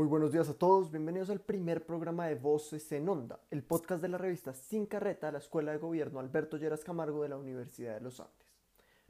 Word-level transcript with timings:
Muy 0.00 0.08
buenos 0.08 0.32
días 0.32 0.48
a 0.48 0.54
todos, 0.54 0.90
bienvenidos 0.90 1.28
al 1.28 1.42
primer 1.42 1.84
programa 1.84 2.26
de 2.26 2.34
Voces 2.34 2.90
en 2.90 3.06
Onda, 3.06 3.38
el 3.50 3.62
podcast 3.62 4.00
de 4.00 4.08
la 4.08 4.16
revista 4.16 4.54
Sin 4.54 4.86
Carreta 4.86 5.26
de 5.26 5.32
la 5.32 5.40
Escuela 5.40 5.72
de 5.72 5.76
Gobierno 5.76 6.20
Alberto 6.20 6.56
Lleras 6.56 6.82
Camargo 6.82 7.22
de 7.22 7.28
la 7.28 7.36
Universidad 7.36 7.96
de 7.96 8.00
los 8.00 8.18
Andes. 8.18 8.56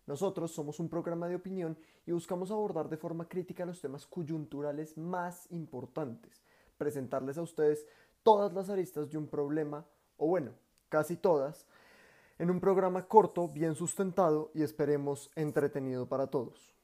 Nosotros 0.08 0.50
somos 0.50 0.80
un 0.80 0.88
programa 0.88 1.28
de 1.28 1.36
opinión 1.36 1.78
y 2.06 2.10
buscamos 2.10 2.50
abordar 2.50 2.88
de 2.88 2.96
forma 2.96 3.28
crítica 3.28 3.64
los 3.64 3.80
temas 3.80 4.04
coyunturales 4.04 4.98
más 4.98 5.46
importantes, 5.52 6.42
presentarles 6.76 7.38
a 7.38 7.42
ustedes 7.42 7.86
todas 8.24 8.52
las 8.52 8.68
aristas 8.68 9.08
de 9.08 9.16
un 9.16 9.28
problema, 9.28 9.86
o 10.16 10.26
bueno, 10.26 10.50
casi 10.88 11.16
todas, 11.16 11.68
en 12.36 12.50
un 12.50 12.58
programa 12.58 13.06
corto, 13.06 13.46
bien 13.46 13.76
sustentado 13.76 14.50
y 14.54 14.64
esperemos 14.64 15.30
entretenido 15.36 16.08
para 16.08 16.26
todos. 16.26 16.79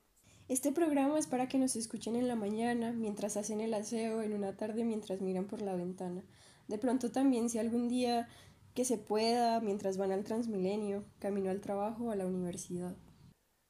Este 0.49 0.71
programa 0.71 1.19
es 1.19 1.27
para 1.27 1.49
que 1.49 1.59
nos 1.59 1.75
escuchen 1.75 2.15
en 2.15 2.29
la 2.29 2.37
mañana, 2.37 2.93
mientras 2.93 3.37
hacen 3.37 3.61
el 3.61 3.75
aseo, 3.75 4.23
en 4.23 4.33
una 4.33 4.57
tarde 4.57 4.85
mientras 4.85 5.21
miran 5.21 5.47
por 5.47 5.61
la 5.61 5.75
ventana. 5.75 6.23
De 6.69 6.79
pronto 6.79 7.11
también 7.11 7.51
si 7.51 7.59
algún 7.59 7.89
día 7.89 8.29
que 8.73 8.85
se 8.85 8.97
pueda, 8.97 9.61
mientras 9.61 9.97
van 9.97 10.13
al 10.13 10.23
Transmilenio, 10.23 11.03
camino 11.19 11.51
al 11.51 11.61
trabajo 11.61 12.05
o 12.05 12.11
a 12.13 12.17
la 12.17 12.27
universidad. 12.27 12.97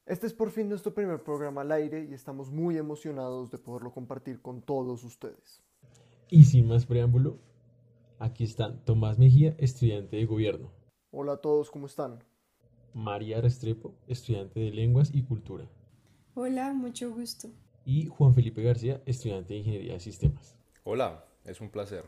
Este 0.05 0.27
es 0.27 0.33
por 0.35 0.51
fin 0.51 0.69
nuestro 0.69 0.93
primer 0.93 1.23
programa 1.23 1.61
al 1.61 1.71
aire 1.71 2.05
y 2.05 2.13
estamos 2.13 2.51
muy 2.51 2.77
emocionados 2.77 3.49
de 3.49 3.57
poderlo 3.57 3.91
compartir 3.91 4.39
con 4.39 4.61
todos 4.61 5.03
ustedes. 5.03 5.63
Y 6.29 6.43
sin 6.43 6.67
más 6.67 6.85
preámbulo, 6.85 7.39
aquí 8.19 8.43
están 8.43 8.85
Tomás 8.85 9.17
Mejía, 9.17 9.55
estudiante 9.57 10.17
de 10.17 10.25
gobierno. 10.25 10.71
Hola 11.09 11.33
a 11.33 11.41
todos, 11.41 11.71
¿cómo 11.71 11.87
están? 11.87 12.23
María 12.93 13.41
Restrepo, 13.41 13.95
estudiante 14.07 14.59
de 14.59 14.69
lenguas 14.71 15.09
y 15.11 15.23
cultura. 15.23 15.67
Hola, 16.39 16.71
mucho 16.71 17.11
gusto. 17.11 17.49
Y 17.83 18.05
Juan 18.05 18.35
Felipe 18.35 18.61
García, 18.61 19.01
estudiante 19.07 19.55
de 19.55 19.59
ingeniería 19.61 19.93
de 19.93 19.99
sistemas. 19.99 20.55
Hola, 20.83 21.25
es 21.43 21.61
un 21.61 21.71
placer. 21.71 22.05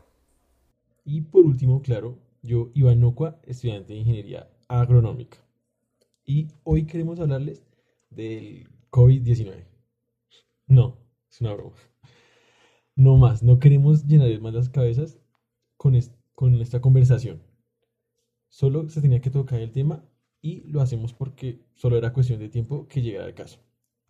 Y 1.04 1.22
por 1.22 1.44
último, 1.44 1.82
claro, 1.82 2.16
yo, 2.40 2.70
Iván 2.74 3.00
Nocua, 3.00 3.40
estudiante 3.42 3.92
de 3.92 3.98
ingeniería 3.98 4.48
agronómica. 4.68 5.38
Y 6.24 6.46
hoy 6.62 6.86
queremos 6.86 7.18
hablarles 7.18 7.66
del 8.08 8.68
COVID-19. 8.92 9.64
No, 10.68 10.96
es 11.28 11.40
una 11.40 11.54
broma. 11.54 11.76
No 12.94 13.16
más, 13.16 13.42
no 13.42 13.58
queremos 13.58 14.06
llenarles 14.06 14.40
más 14.40 14.54
las 14.54 14.68
cabezas 14.68 15.18
con, 15.76 15.98
con 16.36 16.54
esta 16.54 16.80
conversación. 16.80 17.42
Solo 18.48 18.88
se 18.90 19.02
tenía 19.02 19.20
que 19.20 19.30
tocar 19.30 19.58
el 19.58 19.72
tema 19.72 20.04
y 20.40 20.60
lo 20.70 20.82
hacemos 20.82 21.14
porque 21.14 21.64
solo 21.74 21.98
era 21.98 22.12
cuestión 22.12 22.38
de 22.38 22.48
tiempo 22.48 22.86
que 22.86 23.02
llegara 23.02 23.26
el 23.26 23.34
caso. 23.34 23.58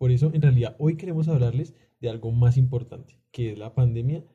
Por 0.01 0.09
eso, 0.09 0.31
en 0.33 0.41
realidad, 0.41 0.75
hoy 0.79 0.97
queremos 0.97 1.27
hablarles 1.27 1.75
de 1.99 2.09
algo 2.09 2.31
más 2.31 2.57
importante, 2.57 3.21
que 3.31 3.51
es 3.51 3.59
la 3.59 3.75
pandemia 3.75 4.25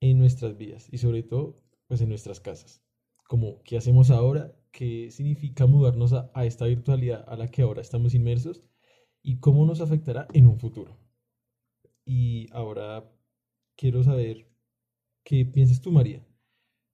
en 0.00 0.18
nuestras 0.18 0.58
vidas 0.58 0.88
y 0.90 0.98
sobre 0.98 1.22
todo, 1.22 1.62
pues 1.86 2.00
en 2.00 2.08
nuestras 2.08 2.40
casas. 2.40 2.82
Como, 3.28 3.62
¿qué 3.62 3.76
hacemos 3.76 4.10
ahora? 4.10 4.56
¿Qué 4.72 5.12
significa 5.12 5.66
mudarnos 5.66 6.12
a, 6.12 6.32
esta 6.44 6.66
virtualidad 6.66 7.24
a 7.28 7.36
la 7.36 7.46
que 7.46 7.62
ahora 7.62 7.80
estamos 7.80 8.12
inmersos? 8.12 8.64
¿Y 9.22 9.38
cómo 9.38 9.66
nos 9.66 9.80
afectará 9.80 10.26
en 10.32 10.48
un 10.48 10.58
futuro? 10.58 10.98
Y 12.04 12.48
ahora 12.52 13.08
quiero 13.76 14.02
saber 14.02 14.48
qué 15.22 15.46
piensas 15.46 15.80
tú, 15.80 15.92
María. 15.92 16.26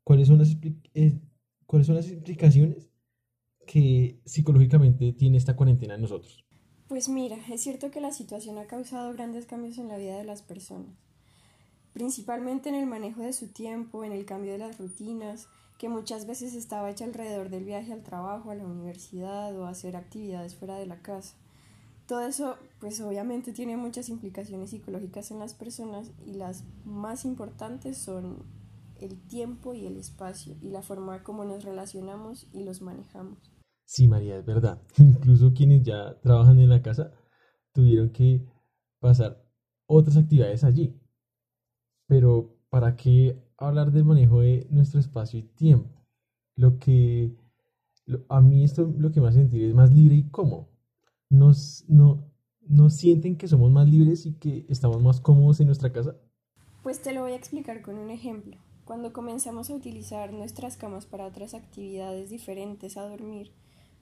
¿Cuáles 0.04 0.28
son 0.28 0.36
las, 0.36 0.54
eh, 0.92 1.18
¿cuáles 1.64 1.86
son 1.86 1.96
las 1.96 2.10
implicaciones 2.10 2.90
que 3.66 4.20
psicológicamente 4.26 5.14
tiene 5.14 5.38
esta 5.38 5.56
cuarentena 5.56 5.94
en 5.94 6.02
nosotros? 6.02 6.47
Pues 6.88 7.10
mira, 7.10 7.36
es 7.50 7.60
cierto 7.60 7.90
que 7.90 8.00
la 8.00 8.12
situación 8.12 8.56
ha 8.56 8.64
causado 8.64 9.12
grandes 9.12 9.44
cambios 9.44 9.76
en 9.76 9.88
la 9.88 9.98
vida 9.98 10.16
de 10.16 10.24
las 10.24 10.40
personas, 10.40 10.96
principalmente 11.92 12.70
en 12.70 12.76
el 12.76 12.86
manejo 12.86 13.20
de 13.20 13.34
su 13.34 13.48
tiempo, 13.48 14.04
en 14.04 14.12
el 14.12 14.24
cambio 14.24 14.52
de 14.52 14.58
las 14.58 14.78
rutinas, 14.78 15.48
que 15.76 15.90
muchas 15.90 16.26
veces 16.26 16.54
estaba 16.54 16.90
hecha 16.90 17.04
alrededor 17.04 17.50
del 17.50 17.64
viaje 17.64 17.92
al 17.92 18.02
trabajo, 18.02 18.50
a 18.50 18.54
la 18.54 18.64
universidad 18.64 19.54
o 19.58 19.66
hacer 19.66 19.96
actividades 19.96 20.54
fuera 20.54 20.76
de 20.76 20.86
la 20.86 21.02
casa. 21.02 21.34
Todo 22.06 22.26
eso, 22.26 22.56
pues 22.80 22.98
obviamente 23.02 23.52
tiene 23.52 23.76
muchas 23.76 24.08
implicaciones 24.08 24.70
psicológicas 24.70 25.30
en 25.30 25.40
las 25.40 25.52
personas 25.52 26.10
y 26.24 26.32
las 26.32 26.64
más 26.86 27.26
importantes 27.26 27.98
son 27.98 28.44
el 28.98 29.20
tiempo 29.28 29.74
y 29.74 29.84
el 29.84 29.98
espacio 29.98 30.56
y 30.62 30.70
la 30.70 30.80
forma 30.80 31.22
como 31.22 31.44
nos 31.44 31.64
relacionamos 31.64 32.46
y 32.54 32.62
los 32.62 32.80
manejamos. 32.80 33.57
Sí, 33.88 34.06
María, 34.06 34.36
es 34.36 34.44
verdad. 34.44 34.82
Incluso 34.98 35.54
quienes 35.54 35.82
ya 35.82 36.20
trabajan 36.20 36.58
en 36.60 36.68
la 36.68 36.82
casa 36.82 37.10
tuvieron 37.72 38.10
que 38.10 38.44
pasar 39.00 39.42
otras 39.86 40.18
actividades 40.18 40.62
allí. 40.62 40.94
Pero 42.06 42.54
¿para 42.68 42.96
qué 42.96 43.42
hablar 43.56 43.90
del 43.90 44.04
manejo 44.04 44.40
de 44.40 44.66
nuestro 44.68 45.00
espacio 45.00 45.38
y 45.40 45.44
tiempo? 45.44 45.88
Lo 46.54 46.78
que 46.78 47.34
a 48.28 48.42
mí 48.42 48.62
esto 48.62 48.92
lo 48.98 49.10
que 49.10 49.22
me 49.22 49.28
hace 49.28 49.38
sentir 49.38 49.64
es 49.64 49.74
más 49.74 49.90
libre 49.90 50.16
y 50.16 50.28
cómodo. 50.28 50.68
Nos, 51.30 51.86
no, 51.88 52.30
¿No 52.68 52.90
sienten 52.90 53.38
que 53.38 53.48
somos 53.48 53.70
más 53.70 53.88
libres 53.88 54.26
y 54.26 54.34
que 54.34 54.66
estamos 54.68 55.02
más 55.02 55.22
cómodos 55.22 55.60
en 55.60 55.66
nuestra 55.68 55.90
casa? 55.90 56.14
Pues 56.82 57.00
te 57.00 57.14
lo 57.14 57.22
voy 57.22 57.32
a 57.32 57.36
explicar 57.36 57.80
con 57.80 57.96
un 57.96 58.10
ejemplo. 58.10 58.58
Cuando 58.84 59.14
comenzamos 59.14 59.70
a 59.70 59.74
utilizar 59.74 60.34
nuestras 60.34 60.76
camas 60.76 61.06
para 61.06 61.26
otras 61.26 61.54
actividades 61.54 62.28
diferentes 62.28 62.98
a 62.98 63.08
dormir, 63.08 63.50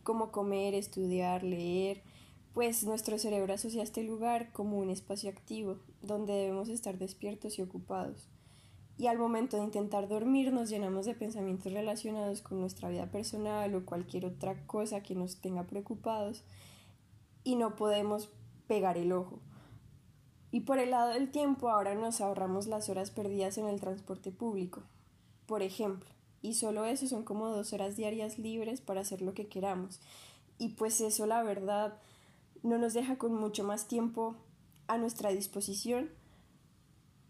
como 0.07 0.31
comer, 0.31 0.73
estudiar, 0.75 1.43
leer, 1.43 2.05
pues 2.55 2.85
nuestro 2.85 3.19
cerebro 3.19 3.53
asocia 3.53 3.83
este 3.83 4.05
lugar 4.05 4.53
como 4.53 4.79
un 4.79 4.89
espacio 4.89 5.29
activo, 5.29 5.81
donde 6.01 6.33
debemos 6.33 6.69
estar 6.69 6.97
despiertos 6.97 7.59
y 7.59 7.63
ocupados. 7.63 8.31
Y 8.97 9.09
al 9.09 9.19
momento 9.19 9.57
de 9.57 9.65
intentar 9.65 10.07
dormir 10.09 10.53
nos 10.53 10.71
llenamos 10.71 11.07
de 11.07 11.15
pensamientos 11.15 11.73
relacionados 11.73 12.41
con 12.41 12.61
nuestra 12.61 12.89
vida 12.89 13.11
personal 13.11 13.75
o 13.75 13.85
cualquier 13.85 14.25
otra 14.25 14.65
cosa 14.67 15.03
que 15.03 15.17
nos 15.17 15.41
tenga 15.41 15.67
preocupados 15.67 16.45
y 17.43 17.57
no 17.57 17.75
podemos 17.75 18.31
pegar 18.69 18.97
el 18.97 19.13
ojo. 19.13 19.41
Y 20.53 20.61
por 20.61 20.79
el 20.79 20.93
lado 20.93 21.11
del 21.11 21.33
tiempo 21.33 21.69
ahora 21.69 21.97
nos 21.97 22.21
ahorramos 22.21 22.69
las 22.69 22.89
horas 22.89 23.11
perdidas 23.11 23.59
en 23.59 23.67
el 23.67 23.81
transporte 23.81 24.31
público. 24.31 24.85
Por 25.47 25.63
ejemplo, 25.63 26.16
y 26.47 26.55
solo 26.55 26.85
eso 26.85 27.07
son 27.09 27.25
como 27.25 27.49
dos 27.49 27.73
horas 27.73 27.97
diarias 27.97 28.39
libres 28.39 28.81
para 28.81 29.01
hacer 29.03 29.21
lo 29.23 29.35
que 29.35 29.49
queramos. 29.49 30.01
Y 30.59 30.71
pues 30.71 31.01
eso 31.01 31.27
la 31.27 31.43
verdad 31.43 31.99
no 32.63 32.79
nos 32.79 32.95
deja 32.95 33.19
con 33.19 33.35
mucho 33.35 33.65
más 33.65 33.89
tiempo 33.89 34.37
a 34.89 34.99
nuestra 34.99 35.31
disposición, 35.31 36.11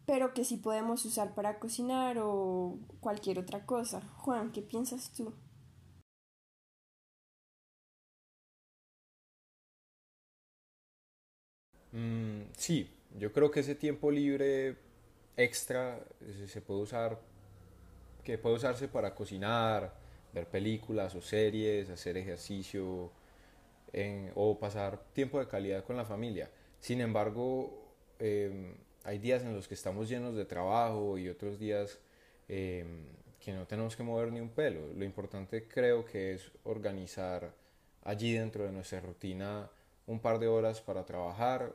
pero 0.07 0.33
que 0.35 0.45
sí 0.45 0.57
podemos 0.57 1.05
usar 1.05 1.35
para 1.35 1.59
cocinar 1.59 2.19
o 2.19 2.79
cualquier 3.01 3.39
otra 3.39 3.67
cosa. 3.67 4.01
Juan, 4.19 4.53
¿qué 4.53 4.63
piensas 4.63 5.11
tú? 5.11 5.33
Mm, 11.93 12.43
sí, 12.57 12.91
yo 13.19 13.33
creo 13.33 13.51
que 13.51 13.61
ese 13.61 13.75
tiempo 13.75 14.11
libre 14.11 14.77
extra 15.37 16.05
se 16.47 16.61
puede 16.61 16.81
usar 16.83 17.21
que 18.27 18.39
puede 18.39 18.57
usarse 18.57 18.89
para 18.89 19.15
cocinar, 19.15 19.95
ver 20.33 20.49
películas 20.49 21.15
o 21.15 21.23
series, 21.23 21.89
hacer 21.91 22.17
ejercicio 22.17 23.13
o 24.35 24.59
pasar 24.59 24.99
tiempo 25.13 25.39
de 25.39 25.47
calidad 25.47 25.85
con 25.85 25.97
la 25.97 26.05
familia. 26.05 26.51
Sin 26.81 27.01
embargo, 27.01 27.95
em, 28.19 28.75
hay 29.05 29.19
días 29.19 29.43
en 29.45 29.55
los 29.55 29.69
que 29.69 29.75
estamos 29.75 30.09
llenos 30.09 30.35
de 30.35 30.45
trabajo 30.45 31.17
y 31.19 31.29
otros 31.29 31.59
días 31.59 32.01
em, 32.49 33.07
que 33.39 33.53
no 33.53 33.65
tenemos 33.67 33.95
que 33.97 34.03
mover 34.03 34.33
ni 34.33 34.41
un 34.41 34.51
pelo. 34.51 34.93
Lo 34.93 35.05
importante 35.05 35.69
creo 35.69 36.05
que 36.05 36.35
es 36.35 36.51
organizar 36.65 37.55
allí 38.03 38.33
dentro 38.33 38.65
de 38.65 38.73
nuestra 38.73 39.01
rutina 39.01 39.71
un 40.07 40.19
par 40.21 40.41
de 40.41 40.49
horas 40.49 40.81
para 40.81 41.05
trabajar 41.05 41.73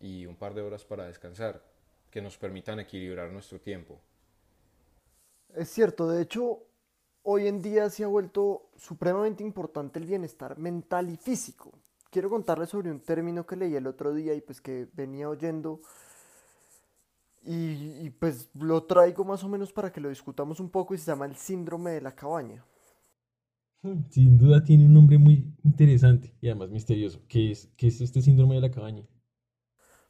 y 0.00 0.24
un 0.24 0.36
par 0.36 0.54
de 0.54 0.62
horas 0.62 0.84
para 0.84 1.06
descansar, 1.06 1.62
que 2.10 2.22
nos 2.22 2.38
permitan 2.38 2.80
equilibrar 2.80 3.30
nuestro 3.30 3.60
tiempo. 3.60 4.00
Es 5.54 5.68
cierto, 5.68 6.08
de 6.08 6.22
hecho, 6.22 6.60
hoy 7.22 7.46
en 7.46 7.60
día 7.60 7.90
se 7.90 8.04
ha 8.04 8.08
vuelto 8.08 8.70
supremamente 8.76 9.42
importante 9.42 9.98
el 9.98 10.06
bienestar 10.06 10.58
mental 10.58 11.10
y 11.10 11.16
físico. 11.16 11.72
Quiero 12.10 12.30
contarles 12.30 12.70
sobre 12.70 12.90
un 12.90 13.00
término 13.00 13.46
que 13.46 13.56
leí 13.56 13.74
el 13.74 13.86
otro 13.86 14.12
día 14.14 14.34
y 14.34 14.40
pues 14.40 14.60
que 14.60 14.88
venía 14.92 15.28
oyendo 15.28 15.80
y, 17.44 18.10
pues 18.10 18.50
lo 18.54 18.84
traigo 18.84 19.24
más 19.24 19.42
o 19.42 19.48
menos 19.48 19.72
para 19.72 19.90
que 19.92 20.00
lo 20.00 20.08
discutamos 20.08 20.60
un 20.60 20.70
poco 20.70 20.94
y 20.94 20.98
se 20.98 21.10
llama 21.10 21.26
el 21.26 21.34
síndrome 21.36 21.90
de 21.90 22.00
la 22.00 22.14
cabaña. 22.14 22.64
Sin 24.10 24.38
duda 24.38 24.62
tiene 24.62 24.86
un 24.86 24.94
nombre 24.94 25.18
muy 25.18 25.52
interesante 25.64 26.34
y 26.40 26.48
además 26.48 26.70
misterioso. 26.70 27.20
¿Qué 27.28 27.50
es, 27.50 27.68
qué 27.76 27.88
es 27.88 28.00
este 28.00 28.22
síndrome 28.22 28.54
de 28.54 28.60
la 28.60 28.70
cabaña? 28.70 29.06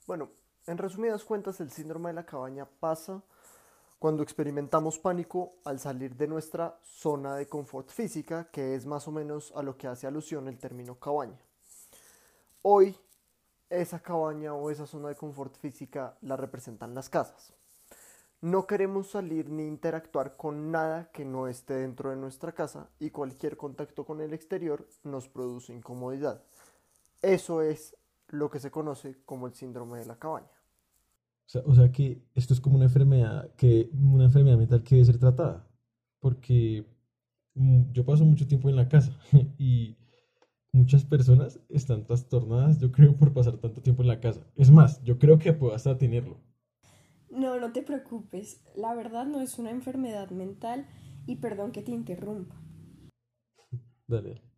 Bueno, 0.06 0.30
en 0.66 0.78
resumidas 0.78 1.24
cuentas 1.24 1.60
el 1.60 1.70
síndrome 1.70 2.10
de 2.10 2.14
la 2.14 2.26
cabaña 2.26 2.66
pasa 2.80 3.22
cuando 4.02 4.24
experimentamos 4.24 4.98
pánico 4.98 5.58
al 5.64 5.78
salir 5.78 6.16
de 6.16 6.26
nuestra 6.26 6.76
zona 6.82 7.36
de 7.36 7.46
confort 7.46 7.88
física, 7.88 8.48
que 8.50 8.74
es 8.74 8.84
más 8.84 9.06
o 9.06 9.12
menos 9.12 9.52
a 9.54 9.62
lo 9.62 9.76
que 9.76 9.86
hace 9.86 10.08
alusión 10.08 10.48
el 10.48 10.58
término 10.58 10.96
cabaña. 10.96 11.38
Hoy, 12.62 12.98
esa 13.70 14.00
cabaña 14.00 14.54
o 14.54 14.72
esa 14.72 14.88
zona 14.88 15.10
de 15.10 15.14
confort 15.14 15.56
física 15.56 16.16
la 16.22 16.36
representan 16.36 16.96
las 16.96 17.08
casas. 17.08 17.52
No 18.40 18.66
queremos 18.66 19.08
salir 19.08 19.48
ni 19.48 19.68
interactuar 19.68 20.36
con 20.36 20.72
nada 20.72 21.08
que 21.12 21.24
no 21.24 21.46
esté 21.46 21.74
dentro 21.74 22.10
de 22.10 22.16
nuestra 22.16 22.50
casa 22.50 22.88
y 22.98 23.10
cualquier 23.10 23.56
contacto 23.56 24.04
con 24.04 24.20
el 24.20 24.34
exterior 24.34 24.84
nos 25.04 25.28
produce 25.28 25.72
incomodidad. 25.72 26.42
Eso 27.20 27.62
es 27.62 27.94
lo 28.26 28.50
que 28.50 28.58
se 28.58 28.72
conoce 28.72 29.22
como 29.24 29.46
el 29.46 29.54
síndrome 29.54 30.00
de 30.00 30.06
la 30.06 30.18
cabaña. 30.18 30.61
O 31.64 31.74
sea, 31.74 31.92
que 31.92 32.22
esto 32.34 32.54
es 32.54 32.60
como 32.60 32.76
una 32.76 32.86
enfermedad, 32.86 33.54
que, 33.56 33.90
una 33.92 34.24
enfermedad 34.24 34.56
mental 34.56 34.82
que 34.82 34.94
debe 34.94 35.04
ser 35.04 35.18
tratada. 35.18 35.68
Porque 36.20 36.86
mm, 37.54 37.92
yo 37.92 38.04
paso 38.04 38.24
mucho 38.24 38.46
tiempo 38.46 38.68
en 38.70 38.76
la 38.76 38.88
casa 38.88 39.18
y 39.58 39.96
muchas 40.72 41.04
personas 41.04 41.60
están 41.68 42.04
trastornadas, 42.04 42.78
yo 42.78 42.90
creo, 42.90 43.16
por 43.16 43.32
pasar 43.32 43.58
tanto 43.58 43.82
tiempo 43.82 44.02
en 44.02 44.08
la 44.08 44.20
casa. 44.20 44.46
Es 44.56 44.70
más, 44.70 45.02
yo 45.04 45.18
creo 45.18 45.38
que 45.38 45.52
puedo 45.52 45.74
hasta 45.74 45.98
tenerlo. 45.98 46.38
No, 47.30 47.58
no 47.58 47.72
te 47.72 47.82
preocupes. 47.82 48.62
La 48.74 48.94
verdad 48.94 49.26
no 49.26 49.40
es 49.40 49.58
una 49.58 49.70
enfermedad 49.70 50.30
mental 50.30 50.86
y 51.26 51.36
perdón 51.36 51.72
que 51.72 51.82
te 51.82 51.92
interrumpa. 51.92 52.54
Dale. 54.06 54.51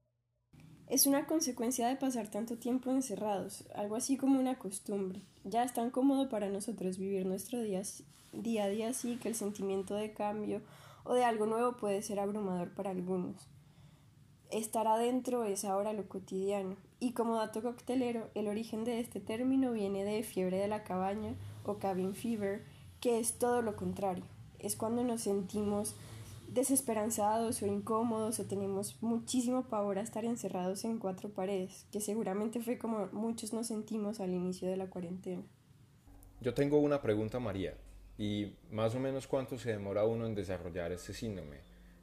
Es 0.88 1.06
una 1.06 1.26
consecuencia 1.26 1.88
de 1.88 1.96
pasar 1.96 2.28
tanto 2.28 2.58
tiempo 2.58 2.90
encerrados, 2.90 3.64
algo 3.74 3.96
así 3.96 4.18
como 4.18 4.38
una 4.38 4.58
costumbre. 4.58 5.22
Ya 5.42 5.62
es 5.62 5.72
tan 5.72 5.90
cómodo 5.90 6.28
para 6.28 6.50
nosotros 6.50 6.98
vivir 6.98 7.24
nuestro 7.24 7.62
día, 7.62 7.82
día 8.32 8.64
a 8.64 8.68
día 8.68 8.88
así 8.90 9.16
que 9.16 9.28
el 9.28 9.34
sentimiento 9.34 9.94
de 9.94 10.12
cambio 10.12 10.60
o 11.04 11.14
de 11.14 11.24
algo 11.24 11.46
nuevo 11.46 11.76
puede 11.78 12.02
ser 12.02 12.20
abrumador 12.20 12.74
para 12.74 12.90
algunos. 12.90 13.48
Estar 14.50 14.86
adentro 14.86 15.44
es 15.44 15.64
ahora 15.64 15.94
lo 15.94 16.06
cotidiano. 16.06 16.76
Y 17.00 17.12
como 17.12 17.36
dato 17.36 17.62
coctelero, 17.62 18.28
el 18.34 18.46
origen 18.46 18.84
de 18.84 19.00
este 19.00 19.20
término 19.20 19.72
viene 19.72 20.04
de 20.04 20.22
fiebre 20.22 20.58
de 20.58 20.68
la 20.68 20.84
cabaña 20.84 21.34
o 21.64 21.78
cabin 21.78 22.14
fever, 22.14 22.62
que 23.00 23.18
es 23.18 23.38
todo 23.38 23.62
lo 23.62 23.74
contrario. 23.74 24.24
Es 24.58 24.76
cuando 24.76 25.02
nos 25.02 25.22
sentimos 25.22 25.96
desesperanzados 26.54 27.60
o 27.62 27.66
incómodos 27.66 28.38
o 28.38 28.46
tenemos 28.46 29.02
muchísimo 29.02 29.64
pavor 29.64 29.98
a 29.98 30.02
estar 30.02 30.24
encerrados 30.24 30.84
en 30.84 30.98
cuatro 30.98 31.28
paredes, 31.28 31.86
que 31.90 32.00
seguramente 32.00 32.60
fue 32.60 32.78
como 32.78 33.08
muchos 33.12 33.52
nos 33.52 33.66
sentimos 33.66 34.20
al 34.20 34.32
inicio 34.32 34.68
de 34.68 34.76
la 34.76 34.86
cuarentena. 34.86 35.42
Yo 36.40 36.54
tengo 36.54 36.78
una 36.78 37.02
pregunta, 37.02 37.40
María, 37.40 37.76
y 38.16 38.54
más 38.70 38.94
o 38.94 39.00
menos 39.00 39.26
cuánto 39.26 39.58
se 39.58 39.72
demora 39.72 40.04
uno 40.04 40.26
en 40.26 40.34
desarrollar 40.34 40.92
este 40.92 41.12
síndrome. 41.12 41.58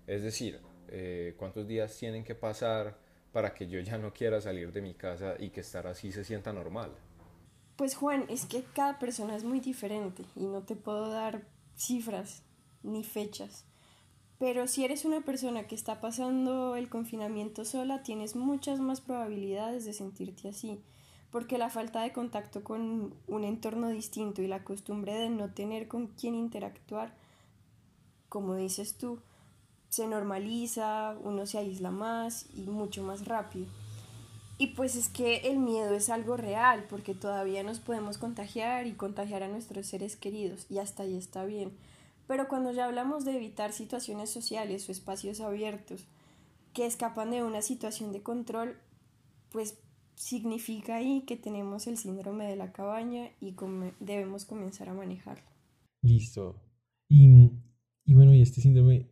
Es 0.06 0.24
decir, 0.24 0.60
eh, 0.90 1.36
cuántos 1.38 1.68
días 1.68 1.96
tienen 1.98 2.24
que 2.24 2.36
pasar 2.36 2.98
para 3.32 3.54
que 3.54 3.68
yo 3.68 3.80
ya 3.80 3.98
no 3.98 4.14
quiera 4.14 4.42
salir 4.42 4.74
de 4.74 4.82
mi 4.82 4.94
casa 4.94 5.36
y 5.40 5.50
que 5.50 5.62
estar 5.62 5.88
así 5.88 6.12
se 6.12 6.26
sienta 6.26 6.52
normal. 6.52 6.92
Pues 7.78 7.96
Juan, 7.96 8.26
es 8.30 8.46
que 8.46 8.64
cada 8.76 9.00
persona 9.00 9.36
es 9.36 9.44
muy 9.44 9.62
diferente 9.62 10.24
y 10.36 10.46
no 10.46 10.64
te 10.64 10.76
puedo 10.76 11.10
dar 11.10 11.48
cifras 11.76 12.44
ni 12.84 13.04
fechas. 13.04 13.66
Pero 14.42 14.66
si 14.66 14.84
eres 14.84 15.06
una 15.06 15.22
persona 15.22 15.68
que 15.68 15.76
está 15.76 16.02
pasando 16.02 16.76
el 16.76 16.90
confinamiento 16.90 17.64
sola, 17.64 18.02
tienes 18.02 18.36
muchas 18.36 18.80
más 18.80 19.00
probabilidades 19.00 19.86
de 19.86 19.94
sentirte 19.94 20.48
así, 20.50 20.80
porque 21.30 21.60
la 21.60 21.70
falta 21.70 22.02
de 22.02 22.12
contacto 22.12 22.64
con 22.64 23.14
un 23.28 23.44
entorno 23.44 23.90
distinto 23.90 24.42
y 24.42 24.48
la 24.48 24.64
costumbre 24.64 25.14
de 25.14 25.30
no 25.30 25.52
tener 25.52 25.88
con 25.88 26.08
quién 26.08 26.34
interactuar, 26.34 27.14
como 28.30 28.56
dices 28.56 28.98
tú, 28.98 29.20
se 29.90 30.08
normaliza, 30.08 31.16
uno 31.24 31.46
se 31.46 31.60
aísla 31.60 31.92
más 31.92 32.48
y 32.56 32.62
mucho 32.62 33.04
más 33.04 33.26
rápido. 33.26 33.68
Y 34.58 34.70
pues 34.70 34.96
es 34.96 35.08
que 35.08 35.52
el 35.52 35.60
miedo 35.60 35.94
es 35.94 36.10
algo 36.10 36.36
real, 36.36 36.88
porque 36.90 37.14
todavía 37.14 37.62
nos 37.62 37.80
podemos 37.80 38.18
contagiar 38.18 38.88
y 38.88 38.94
contagiar 38.94 39.44
a 39.44 39.50
nuestros 39.50 39.86
seres 39.86 40.16
queridos, 40.16 40.66
y 40.68 40.80
hasta 40.80 41.04
ahí 41.04 41.16
está 41.16 41.46
bien. 41.46 41.72
Pero 42.32 42.48
cuando 42.48 42.72
ya 42.72 42.86
hablamos 42.86 43.26
de 43.26 43.36
evitar 43.36 43.74
situaciones 43.74 44.30
sociales 44.30 44.88
o 44.88 44.94
espacios 44.94 45.42
abiertos 45.42 46.08
que 46.72 46.86
escapan 46.86 47.30
de 47.30 47.44
una 47.44 47.62
situación 47.62 48.14
de 48.14 48.24
control, 48.24 48.78
pues 49.50 49.78
significa 50.16 50.96
ahí 50.96 51.26
que 51.28 51.36
tenemos 51.36 51.88
el 51.88 51.98
síndrome 51.98 52.48
de 52.48 52.56
la 52.56 52.72
cabaña 52.72 53.32
y 53.42 53.54
debemos 54.00 54.46
comenzar 54.46 54.88
a 54.88 54.94
manejarlo. 54.94 55.44
Listo. 56.04 56.56
Y, 57.10 57.52
y 58.06 58.14
bueno, 58.14 58.34
y 58.34 58.42
este 58.42 58.62
síndrome, 58.62 59.10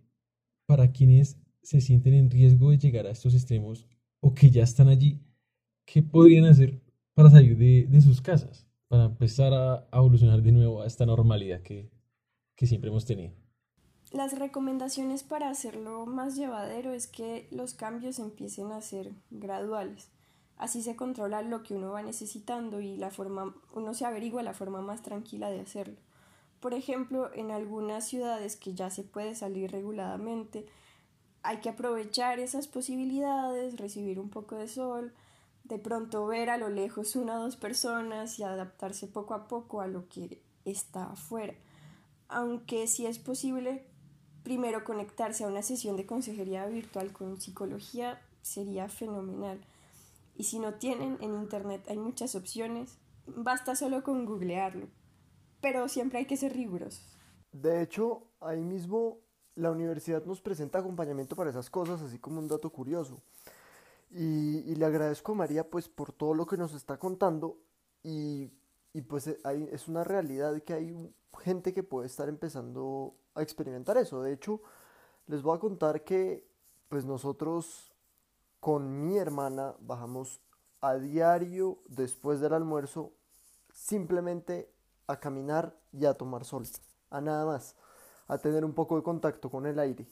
para 0.66 0.94
quienes 0.94 1.42
se 1.62 1.82
sienten 1.82 2.14
en 2.14 2.32
riesgo 2.32 2.72
de 2.72 2.78
llegar 2.78 3.06
a 3.06 3.12
estos 3.12 3.34
extremos 3.34 3.86
o 4.22 4.34
que 4.34 4.50
ya 4.50 4.64
están 4.64 4.88
allí, 4.88 5.20
¿qué 5.86 6.02
podrían 6.02 6.46
hacer 6.46 6.80
para 7.16 7.30
salir 7.30 7.58
de, 7.58 8.02
sus 8.02 8.22
casas? 8.22 8.66
Para 8.88 9.04
empezar 9.04 9.54
a, 9.54 9.90
evolucionar 9.92 10.42
de 10.42 10.54
nuevo 10.54 10.82
a 10.82 10.88
esta 10.88 11.06
normalidad 11.06 11.62
que, 11.62 11.99
que 12.60 12.68
siempre 12.68 12.90
hemos 12.90 13.06
tenido. 13.06 13.32
Las 14.12 14.38
recomendaciones 14.38 15.24
para 15.24 15.50
hacerlo 15.50 16.06
más 16.06 16.36
llevadero 16.36 16.92
es 16.92 17.08
que 17.08 17.48
los 17.52 17.74
cambios 17.74 18.20
empiecen 18.20 18.74
a 18.74 18.82
ser 18.82 19.14
graduales. 19.30 20.10
Así 20.58 20.84
se 20.84 20.98
controla 20.98 21.42
lo 21.42 21.64
que 21.64 21.74
uno 21.74 21.92
va 21.92 22.04
necesitando 22.04 22.82
y 22.82 22.98
la 22.98 23.12
forma, 23.12 23.56
uno 23.74 23.94
se 23.94 24.06
averigua 24.06 24.44
la 24.44 24.54
forma 24.54 24.82
más 24.82 25.04
tranquila 25.04 25.50
de 25.50 25.62
hacerlo. 25.62 25.96
Por 26.60 26.74
ejemplo, 26.74 27.34
en 27.34 27.52
algunas 27.52 28.06
ciudades 28.06 28.58
que 28.58 28.74
ya 28.74 28.90
se 28.90 29.04
puede 29.04 29.36
salir 29.36 29.72
reguladamente, 29.72 30.66
hay 31.44 31.62
que 31.62 31.70
aprovechar 31.70 32.40
esas 32.40 32.68
posibilidades, 32.68 33.78
recibir 33.78 34.20
un 34.20 34.30
poco 34.30 34.56
de 34.56 34.68
sol, 34.68 35.14
de 35.64 35.80
pronto 35.80 36.28
ver 36.28 36.50
a 36.50 36.58
lo 36.58 36.68
lejos 36.68 37.16
una 37.16 37.40
o 37.40 37.44
dos 37.44 37.56
personas 37.56 38.38
y 38.38 38.44
adaptarse 38.44 39.08
poco 39.08 39.34
a 39.34 39.48
poco 39.48 39.80
a 39.80 39.88
lo 39.88 40.10
que 40.10 40.42
está 40.66 41.06
afuera. 41.06 41.54
Aunque 42.30 42.88
si 42.88 43.06
es 43.06 43.20
posible, 43.20 43.86
primero 44.44 44.84
conectarse 44.84 45.44
a 45.44 45.48
una 45.48 45.64
sesión 45.64 45.98
de 45.98 46.06
consejería 46.06 46.66
virtual 46.68 47.12
con 47.12 47.42
psicología 47.42 48.22
sería 48.42 48.88
fenomenal. 48.88 49.60
Y 50.36 50.46
si 50.46 50.60
no 50.60 50.76
tienen, 50.76 51.18
en 51.22 51.36
internet 51.36 51.84
hay 51.90 51.98
muchas 51.98 52.36
opciones, 52.36 52.98
basta 53.28 53.76
solo 53.76 54.04
con 54.04 54.26
googlearlo. 54.26 54.88
Pero 55.60 55.90
siempre 55.90 56.20
hay 56.20 56.26
que 56.26 56.38
ser 56.38 56.54
rigurosos. 56.54 57.18
De 57.52 57.82
hecho, 57.82 58.24
ahí 58.40 58.64
mismo 58.64 59.18
la 59.56 59.72
universidad 59.72 60.24
nos 60.26 60.40
presenta 60.40 60.80
acompañamiento 60.80 61.36
para 61.36 61.50
esas 61.50 61.70
cosas, 61.70 62.02
así 62.02 62.20
como 62.20 62.40
un 62.40 62.48
dato 62.48 62.70
curioso. 62.70 63.22
Y, 64.12 64.76
le 64.76 64.86
agradezco 64.86 65.36
María 65.36 65.70
pues 65.70 65.88
por 65.88 66.14
todo 66.14 66.34
lo 66.34 66.46
que 66.46 66.58
nos 66.58 66.74
está 66.74 66.98
contando 66.98 67.58
y, 68.04 68.50
y 68.94 69.02
pues 69.02 69.28
eh, 69.28 69.40
hay, 69.44 69.68
es 69.72 69.88
una 69.88 70.04
realidad 70.04 70.62
que 70.64 70.74
hay 70.74 71.14
gente 71.40 71.74
que 71.74 71.84
puede 71.84 72.08
estar 72.08 72.30
empezando 72.30 73.16
a 73.36 73.42
experimentar 73.42 73.98
eso. 73.98 74.22
De 74.22 74.34
hecho, 74.34 74.62
les 75.28 75.42
voy 75.42 75.56
a 75.56 75.60
contar 75.60 76.04
que 76.04 76.48
pues 76.90 77.06
nosotros 77.06 77.94
con 78.60 79.06
mi 79.06 79.18
hermana 79.18 79.76
bajamos 79.80 80.42
a 80.82 80.96
diario 80.96 81.80
después 81.88 82.40
del 82.40 82.54
almuerzo 82.54 83.14
simplemente 83.72 84.72
a 85.08 85.20
caminar 85.20 85.78
y 85.92 86.06
a 86.06 86.14
tomar 86.14 86.46
sol, 86.46 86.66
a 87.10 87.22
nada 87.22 87.46
más, 87.46 87.76
a 88.28 88.38
tener 88.38 88.66
un 88.66 88.74
poco 88.74 88.96
de 88.96 89.04
contacto 89.04 89.50
con 89.50 89.66
el 89.66 89.80
aire. 89.80 90.08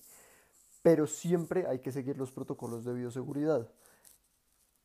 Pero 0.81 1.07
siempre 1.07 1.67
hay 1.67 1.79
que 1.79 1.91
seguir 1.91 2.17
los 2.17 2.31
protocolos 2.31 2.85
de 2.85 2.93
bioseguridad. 2.93 3.69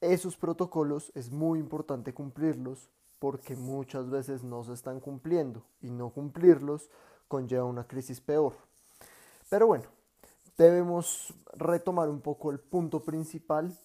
Esos 0.01 0.37
protocolos 0.37 1.13
es 1.15 1.31
muy 1.31 1.59
importante 1.59 2.13
cumplirlos 2.13 2.91
porque 3.23 3.55
muchas 3.55 4.11
veces 4.11 4.43
no 4.43 4.65
se 4.65 4.73
están 4.73 4.99
cumpliendo 4.99 5.63
y 5.81 5.93
no 5.93 6.11
cumplirlos 6.11 6.91
conlleva 7.29 7.65
una 7.65 7.87
crisis 7.87 8.21
peor. 8.21 8.55
Pero 9.49 9.69
bueno, 9.69 9.85
debemos 10.59 11.33
retomar 11.53 12.09
un 12.09 12.21
poco 12.21 12.51
el 12.51 12.59
punto 12.59 13.05
principal 13.05 13.79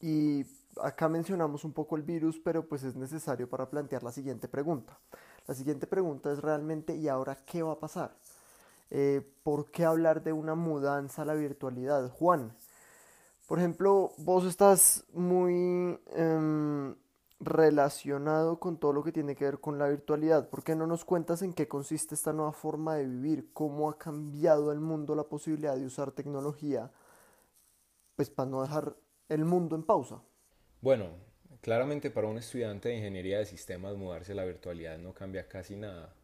y 0.00 0.44
acá 0.82 1.08
mencionamos 1.08 1.62
un 1.62 1.72
poco 1.72 1.94
el 1.94 2.02
virus, 2.02 2.40
pero 2.40 2.66
pues 2.66 2.82
es 2.82 2.96
necesario 2.96 3.48
para 3.48 3.70
plantear 3.70 4.02
la 4.02 4.10
siguiente 4.10 4.48
pregunta. 4.48 4.98
La 5.46 5.54
siguiente 5.54 5.86
pregunta 5.86 6.32
es 6.32 6.40
realmente 6.40 6.96
¿y 6.96 7.06
ahora 7.06 7.36
qué 7.46 7.62
va 7.62 7.74
a 7.74 7.78
pasar? 7.78 8.16
Eh, 8.90 9.22
¿Por 9.44 9.70
qué 9.70 9.84
hablar 9.84 10.24
de 10.24 10.32
una 10.32 10.56
mudanza 10.56 11.22
a 11.22 11.24
la 11.24 11.34
virtualidad? 11.34 12.10
Juan, 12.10 12.52
por 13.46 13.60
ejemplo, 13.60 14.10
vos 14.18 14.44
estás 14.44 15.04
muy 15.12 16.00
em, 16.16 16.96
relacionado 17.40 18.58
con 18.58 18.78
todo 18.78 18.92
lo 18.92 19.04
que 19.04 19.12
tiene 19.12 19.36
que 19.36 19.44
ver 19.44 19.60
con 19.60 19.78
la 19.78 19.88
virtualidad. 19.88 20.48
¿Por 20.48 20.64
qué 20.64 20.74
no 20.74 20.86
nos 20.86 21.04
cuentas 21.04 21.42
en 21.42 21.52
qué 21.52 21.68
consiste 21.68 22.14
esta 22.14 22.32
nueva 22.32 22.52
forma 22.52 22.96
de 22.96 23.06
vivir? 23.06 23.52
¿Cómo 23.52 23.88
ha 23.88 23.98
cambiado 23.98 24.72
el 24.72 24.80
mundo 24.80 25.14
la 25.14 25.24
posibilidad 25.24 25.76
de 25.76 25.86
usar 25.86 26.10
tecnología? 26.12 26.90
Pues 28.16 28.30
para 28.30 28.50
no 28.50 28.62
dejar 28.62 28.96
el 29.28 29.44
mundo 29.44 29.76
en 29.76 29.84
pausa. 29.84 30.20
Bueno, 30.80 31.10
claramente 31.60 32.10
para 32.10 32.26
un 32.26 32.38
estudiante 32.38 32.88
de 32.88 32.96
ingeniería 32.96 33.38
de 33.38 33.46
sistemas 33.46 33.96
mudarse 33.96 34.32
a 34.32 34.36
la 34.36 34.44
virtualidad 34.44 34.98
no 34.98 35.14
cambia 35.14 35.46
casi 35.48 35.76
nada. 35.76 36.14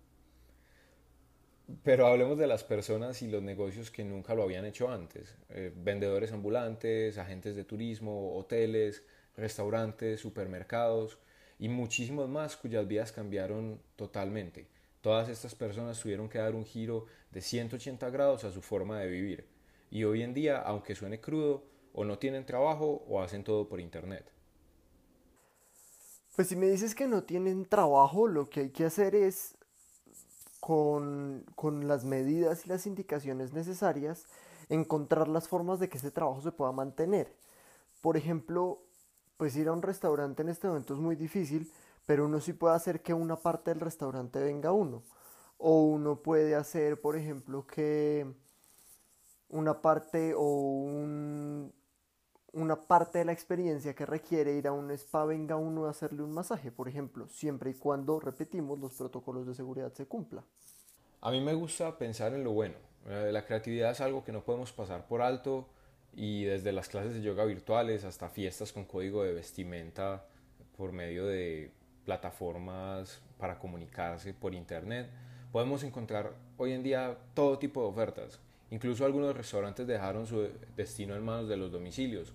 Pero 1.83 2.07
hablemos 2.07 2.37
de 2.37 2.47
las 2.47 2.63
personas 2.63 3.23
y 3.23 3.29
los 3.29 3.43
negocios 3.43 3.91
que 3.91 4.05
nunca 4.05 4.35
lo 4.35 4.43
habían 4.43 4.67
hecho 4.67 4.91
antes. 4.91 5.39
Eh, 5.49 5.73
vendedores 5.75 6.33
ambulantes, 6.33 7.17
agentes 7.17 7.57
de 7.57 7.65
turismo, 7.65 8.37
hoteles, 8.37 9.03
restaurantes, 9.37 10.21
supermercados 10.21 11.19
y 11.59 11.69
muchísimos 11.69 12.29
más 12.29 12.57
cuyas 12.57 12.87
vidas 12.87 13.13
cambiaron 13.13 13.81
totalmente. 13.97 14.69
Todas 15.01 15.29
estas 15.29 15.55
personas 15.55 16.01
tuvieron 16.01 16.29
que 16.29 16.39
dar 16.39 16.55
un 16.55 16.65
giro 16.65 17.07
de 17.31 17.41
180 17.41 18.09
grados 18.11 18.45
a 18.45 18.51
su 18.53 18.63
forma 18.63 19.01
de 19.01 19.09
vivir. 19.09 19.47
Y 19.91 20.05
hoy 20.05 20.23
en 20.23 20.35
día, 20.35 20.59
aunque 20.59 20.95
suene 20.95 21.21
crudo, 21.21 21.65
o 21.93 22.05
no 22.05 22.19
tienen 22.19 22.45
trabajo 22.45 23.05
o 23.09 23.23
hacen 23.23 23.45
todo 23.45 23.69
por 23.69 23.81
internet. 23.81 24.31
Pues 26.35 26.49
si 26.49 26.57
me 26.57 26.69
dices 26.69 26.95
que 26.95 27.07
no 27.07 27.23
tienen 27.23 27.65
trabajo, 27.65 28.27
lo 28.27 28.51
que 28.51 28.61
hay 28.61 28.71
que 28.71 28.85
hacer 28.85 29.15
es 29.15 29.57
con, 30.59 31.45
las 31.87 32.05
medidas 32.05 32.67
y 32.67 32.69
las 32.69 32.87
indicaciones 32.87 33.53
necesarias, 33.53 34.27
encontrar 34.69 35.29
las 35.29 35.47
formas 35.47 35.79
de 35.79 35.89
que 35.89 35.99
ese 35.99 36.11
trabajo 36.11 36.41
se 36.41 36.53
pueda 36.53 36.73
mantener. 36.73 37.33
Por 38.01 38.17
ejemplo, 38.17 38.84
pues 39.37 39.57
ir 39.57 39.69
a 39.69 39.73
un 39.73 39.83
restaurante 39.83 40.43
en 40.43 40.49
este 40.49 40.69
momento 40.69 40.95
es 40.95 41.01
muy 41.01 41.17
difícil, 41.17 41.71
pero 42.07 42.27
uno 42.27 42.41
sí 42.41 42.53
puede 42.53 42.75
hacer 42.75 43.03
que 43.03 43.15
una 43.15 43.37
parte 43.37 43.71
del 43.71 43.81
restaurante 43.81 44.43
venga 44.43 44.73
uno. 44.73 45.03
O 45.59 45.83
uno 45.83 46.17
puede 46.17 46.55
hacer, 46.55 47.01
por 47.01 47.17
ejemplo, 47.17 47.67
que 47.67 48.27
una 49.49 49.81
parte 49.81 50.35
o 50.35 50.43
un, 50.43 51.73
una 52.53 52.77
parte 52.77 53.19
de 53.19 53.25
la 53.25 53.33
experiencia 53.33 53.95
que 53.95 54.07
requiere 54.07 54.55
ir 54.55 54.67
a 54.67 54.73
un 54.73 54.91
spa 54.93 55.25
venga 55.25 55.57
uno 55.57 55.87
a 55.87 55.91
hacerle 55.91 56.23
un 56.23 56.33
masaje, 56.33 56.71
por 56.71 56.89
ejemplo, 56.89 57.29
siempre 57.29 57.71
y 57.71 57.75
cuando, 57.75 58.21
repetimos, 58.21 58.79
los 58.79 58.95
protocolos 58.95 59.47
de 59.47 59.55
seguridad 59.55 59.93
se 59.93 60.07
cumplan. 60.07 60.45
A 61.21 61.31
mí 61.31 61.41
me 61.41 61.55
gusta 61.55 61.97
pensar 61.97 62.35
en 62.35 62.45
lo 62.45 62.53
bueno. 62.53 62.75
La 63.07 63.45
creatividad 63.45 63.91
es 63.91 64.01
algo 64.01 64.25
que 64.25 64.33
no 64.33 64.43
podemos 64.43 64.73
pasar 64.73 65.07
por 65.07 65.21
alto 65.21 65.69
y 66.17 66.45
desde 66.45 66.73
las 66.73 66.89
clases 66.89 67.15
de 67.15 67.23
yoga 67.23 67.45
virtuales 67.45 68.05
hasta 68.05 68.29
fiestas 68.29 68.73
con 68.73 68.85
código 68.85 69.23
de 69.25 69.33
vestimenta 69.33 70.25
por 70.77 70.93
medio 70.93 71.27
de 71.27 71.71
plataformas 72.05 73.21
para 73.39 73.59
comunicarse 73.59 74.35
por 74.35 74.55
internet, 74.55 75.09
podemos 75.53 75.83
encontrar 75.83 76.33
hoy 76.57 76.73
en 76.73 76.83
día 76.83 77.17
todo 77.35 77.59
tipo 77.59 77.83
de 77.83 77.89
ofertas. 77.89 78.41
Incluso 78.71 79.05
algunos 79.05 79.37
restaurantes 79.37 79.87
dejaron 79.87 80.27
su 80.27 80.49
destino 80.77 81.15
en 81.15 81.25
manos 81.25 81.49
de 81.49 81.57
los 81.57 81.71
domicilios 81.71 82.33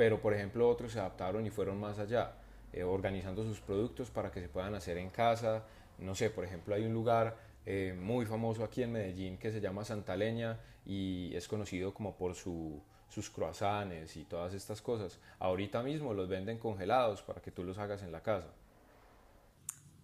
pero 0.00 0.18
por 0.18 0.32
ejemplo 0.32 0.66
otros 0.66 0.92
se 0.92 0.98
adaptaron 0.98 1.44
y 1.44 1.50
fueron 1.50 1.78
más 1.78 1.98
allá, 1.98 2.32
eh, 2.72 2.84
organizando 2.84 3.44
sus 3.44 3.60
productos 3.60 4.08
para 4.08 4.30
que 4.30 4.40
se 4.40 4.48
puedan 4.48 4.74
hacer 4.74 4.96
en 4.96 5.10
casa. 5.10 5.64
No 5.98 6.14
sé, 6.14 6.30
por 6.30 6.42
ejemplo 6.42 6.74
hay 6.74 6.86
un 6.86 6.94
lugar 6.94 7.36
eh, 7.66 7.94
muy 8.00 8.24
famoso 8.24 8.64
aquí 8.64 8.82
en 8.82 8.92
Medellín 8.92 9.36
que 9.36 9.52
se 9.52 9.60
llama 9.60 9.84
Santa 9.84 10.16
Leña 10.16 10.58
y 10.86 11.32
es 11.34 11.46
conocido 11.46 11.92
como 11.92 12.16
por 12.16 12.34
su, 12.34 12.80
sus 13.10 13.28
croissants 13.28 14.16
y 14.16 14.24
todas 14.24 14.54
estas 14.54 14.80
cosas. 14.80 15.18
Ahorita 15.38 15.82
mismo 15.82 16.14
los 16.14 16.28
venden 16.28 16.58
congelados 16.58 17.22
para 17.22 17.42
que 17.42 17.50
tú 17.50 17.64
los 17.64 17.76
hagas 17.76 18.02
en 18.02 18.12
la 18.12 18.22
casa. 18.22 18.54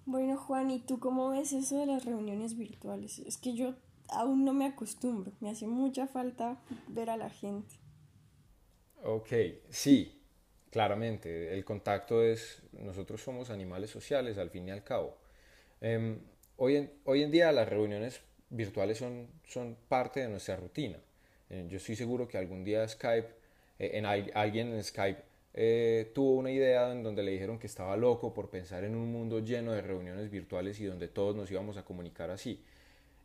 Bueno, 0.04 0.36
Juan, 0.36 0.70
¿y 0.70 0.80
tú 0.80 0.98
cómo 0.98 1.30
ves 1.30 1.52
eso 1.52 1.78
de 1.78 1.86
las 1.86 2.04
reuniones 2.04 2.56
virtuales? 2.56 3.18
Es 3.20 3.38
que 3.38 3.54
yo 3.54 3.74
aún 4.08 4.44
no 4.44 4.52
me 4.52 4.66
acostumbro, 4.66 5.32
me 5.40 5.50
hace 5.50 5.66
mucha 5.66 6.06
falta 6.06 6.60
ver 6.88 7.10
a 7.10 7.16
la 7.16 7.30
gente. 7.30 7.76
Ok, 9.02 9.32
sí, 9.70 10.20
claramente. 10.70 11.54
El 11.54 11.64
contacto 11.64 12.22
es, 12.22 12.62
nosotros 12.72 13.22
somos 13.22 13.50
animales 13.50 13.90
sociales 13.90 14.38
al 14.38 14.50
fin 14.50 14.68
y 14.68 14.70
al 14.70 14.84
cabo. 14.84 15.16
Em, 15.80 16.20
hoy, 16.56 16.76
en, 16.76 16.92
hoy 17.04 17.22
en 17.22 17.30
día 17.30 17.52
las 17.52 17.68
reuniones 17.68 18.20
virtuales 18.50 18.98
son, 18.98 19.28
son 19.44 19.76
parte 19.88 20.20
de 20.20 20.28
nuestra 20.28 20.56
rutina. 20.56 20.98
Eh, 21.50 21.66
yo 21.68 21.76
estoy 21.76 21.96
seguro 21.96 22.28
que 22.28 22.38
algún 22.38 22.64
día 22.64 22.86
Skype, 22.86 23.28
eh, 23.78 23.90
en, 23.94 24.06
alguien 24.06 24.72
en 24.72 24.82
Skype 24.82 25.22
eh, 25.54 26.10
tuvo 26.14 26.32
una 26.36 26.50
idea 26.50 26.92
en 26.92 27.02
donde 27.02 27.22
le 27.22 27.32
dijeron 27.32 27.58
que 27.58 27.66
estaba 27.66 27.96
loco 27.96 28.34
por 28.34 28.50
pensar 28.50 28.84
en 28.84 28.94
un 28.94 29.10
mundo 29.12 29.40
lleno 29.40 29.72
de 29.72 29.82
reuniones 29.82 30.30
virtuales 30.30 30.80
y 30.80 30.84
donde 30.84 31.08
todos 31.08 31.34
nos 31.36 31.50
íbamos 31.50 31.76
a 31.76 31.84
comunicar 31.84 32.30
así. 32.30 32.62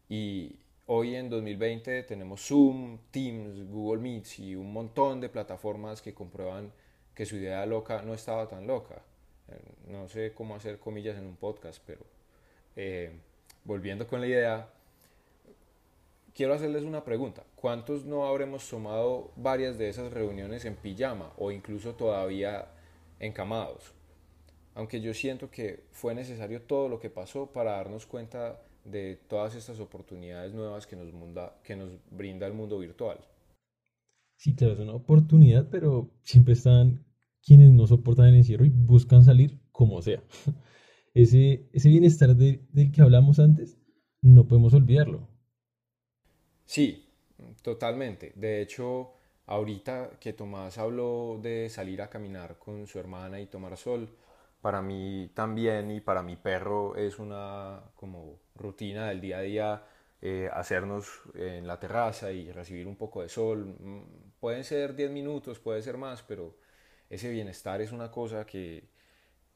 Y, 0.09 0.55
Hoy 0.93 1.15
en 1.15 1.29
2020 1.29 2.03
tenemos 2.03 2.41
Zoom, 2.41 2.97
Teams, 3.11 3.69
Google 3.69 4.01
Meets 4.01 4.39
y 4.39 4.57
un 4.57 4.73
montón 4.73 5.21
de 5.21 5.29
plataformas 5.29 6.01
que 6.01 6.13
comprueban 6.13 6.69
que 7.15 7.25
su 7.25 7.37
idea 7.37 7.65
loca 7.65 8.01
no 8.01 8.13
estaba 8.13 8.49
tan 8.49 8.67
loca. 8.67 8.95
Eh, 9.47 9.61
no 9.87 10.09
sé 10.09 10.33
cómo 10.33 10.53
hacer 10.53 10.79
comillas 10.79 11.17
en 11.17 11.27
un 11.27 11.37
podcast, 11.37 11.81
pero 11.85 12.01
eh, 12.75 13.09
volviendo 13.63 14.05
con 14.05 14.19
la 14.19 14.27
idea, 14.27 14.69
quiero 16.33 16.53
hacerles 16.53 16.83
una 16.83 17.03
pregunta. 17.03 17.43
¿Cuántos 17.55 18.05
no 18.05 18.25
habremos 18.25 18.67
tomado 18.69 19.31
varias 19.35 19.77
de 19.77 19.89
esas 19.89 20.11
reuniones 20.11 20.65
en 20.65 20.75
pijama 20.75 21.33
o 21.37 21.51
incluso 21.51 21.95
todavía 21.95 22.67
encamados? 23.19 23.93
Aunque 24.73 25.01
yo 25.01 25.13
siento 25.13 25.49
que 25.49 25.83
fue 25.91 26.15
necesario 26.15 26.61
todo 26.61 26.87
lo 26.87 26.99
que 26.99 27.09
pasó 27.09 27.51
para 27.51 27.71
darnos 27.71 28.05
cuenta 28.05 28.61
de 28.85 29.19
todas 29.27 29.55
estas 29.55 29.79
oportunidades 29.79 30.53
nuevas 30.53 30.87
que 30.87 30.95
nos, 30.95 31.11
brinda 32.09 32.47
el 32.47 32.53
mundo 32.53 32.79
virtual. 32.79 33.19
Sí, 34.37 34.55
claro, 34.55 34.73
es 34.73 34.79
una 34.79 34.93
oportunidad, 34.93 35.69
pero 35.69 36.09
siempre 36.23 36.53
están 36.53 37.05
quienes 37.43 37.71
no 37.71 37.85
soportan 37.85 38.27
el 38.27 38.35
encierro 38.35 38.65
y 38.65 38.69
buscan 38.69 39.23
salir 39.23 39.59
como 39.71 40.01
sea. 40.01 40.23
Ese 41.13 41.89
bienestar 41.89 42.35
del 42.35 42.91
que 42.91 43.01
hablamos 43.01 43.39
antes, 43.39 43.77
no 44.21 44.47
podemos 44.47 44.73
olvidarlo. 44.73 45.30
Sí, 46.75 47.05
totalmente. 47.61 48.31
De 48.35 48.61
hecho, 48.61 49.13
ahorita 49.47 50.11
que 50.19 50.33
Tomás 50.33 50.77
habló 50.77 51.39
de 51.41 51.69
salir 51.69 52.01
a 52.01 52.09
caminar 52.09 52.57
con 52.59 52.87
su 52.87 52.97
hermana 52.99 53.39
y 53.41 53.47
tomar 53.47 53.75
sol, 53.77 54.09
para 54.61 54.81
mí 54.81 55.29
también 55.33 55.91
y 55.91 55.99
para 56.01 56.21
mi 56.23 56.35
perro 56.37 56.95
es 56.95 57.19
una 57.19 57.81
como 57.95 58.39
rutina 58.55 59.09
del 59.09 59.19
día 59.21 59.37
a 59.39 59.41
día 59.41 59.83
eh, 60.21 60.49
hacernos 60.53 61.21
en 61.35 61.65
la 61.67 61.79
terraza 61.79 62.31
y 62.31 62.51
recibir 62.51 62.87
un 62.87 62.95
poco 62.95 63.21
de 63.21 63.29
sol. 63.29 63.65
Mm, 63.79 64.03
pueden 64.39 64.63
ser 64.63 64.95
10 64.95 65.11
minutos, 65.11 65.59
puede 65.59 65.81
ser 65.81 65.97
más, 65.97 66.21
pero 66.23 66.55
ese 67.09 67.29
bienestar 67.31 67.81
es 67.81 67.91
una 67.91 68.09
cosa 68.11 68.45
que, 68.45 68.87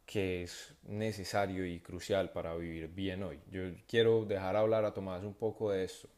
que 0.05 0.43
es 0.43 0.75
necesario 0.84 1.65
y 1.67 1.79
crucial 1.81 2.31
para 2.31 2.55
vivir 2.55 2.89
bien 2.89 3.24
hoy. 3.24 3.39
Yo 3.51 3.62
quiero 3.88 4.25
dejar 4.25 4.55
hablar 4.57 4.86
a 4.86 4.93
Tomás 4.93 5.24
un 5.24 5.36
poco 5.36 5.72
de 5.72 5.86
esto. 5.86 6.10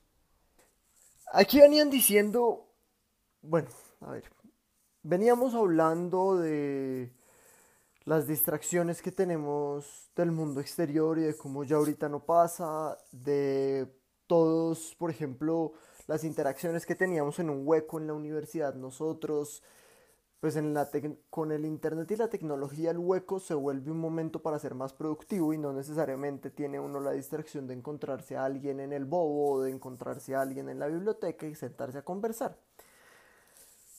Aquí 1.34 1.60
venían 1.60 1.90
diciendo, 1.90 2.74
bueno, 3.42 3.68
a 4.02 4.12
ver, 4.12 4.24
veníamos 5.04 5.54
hablando 5.56 6.38
de 6.38 7.12
las 8.06 8.28
distracciones 8.28 9.02
que 9.02 9.12
tenemos 9.12 10.10
del 10.16 10.32
mundo 10.32 10.62
exterior 10.62 11.18
y 11.20 11.24
de 11.24 11.36
cómo 11.36 11.66
ya 11.66 11.76
ahorita 11.76 12.08
no 12.08 12.26
pasa, 12.26 12.98
de 13.12 13.94
todos, 14.26 14.96
por 14.98 15.12
ejemplo, 15.12 15.74
las 16.08 16.24
interacciones 16.24 16.86
que 16.86 16.96
teníamos 16.96 17.40
en 17.40 17.50
un 17.50 17.68
hueco 17.68 18.00
en 18.00 18.08
la 18.08 18.14
universidad 18.14 18.74
nosotros, 18.76 19.62
pues 20.40 20.56
en 20.56 20.74
la 20.74 20.90
con 21.30 21.52
el 21.52 21.66
internet 21.66 22.12
y 22.12 22.16
la 22.16 22.30
tecnología 22.30 22.92
el 22.92 23.00
hueco 23.00 23.40
se 23.40 23.56
vuelve 23.56 23.92
un 23.92 24.00
momento 24.00 24.42
para 24.42 24.60
ser 24.60 24.76
más 24.76 24.94
productivo 24.94 25.54
y 25.54 25.58
no 25.58 25.74
necesariamente 25.74 26.52
tiene 26.52 26.80
uno 26.80 27.00
la 27.00 27.12
distracción 27.12 27.68
de 27.68 27.74
encontrarse 27.74 28.38
a 28.38 28.46
alguien 28.46 28.80
en 28.80 28.94
el 28.94 29.06
bobo 29.06 29.52
o 29.52 29.62
de 29.62 29.72
encontrarse 29.72 30.36
a 30.36 30.42
alguien 30.42 30.70
en 30.70 30.80
la 30.80 30.88
biblioteca 30.88 31.48
y 31.48 31.56
sentarse 31.56 31.98
a 31.98 32.06
conversar. 32.06 32.58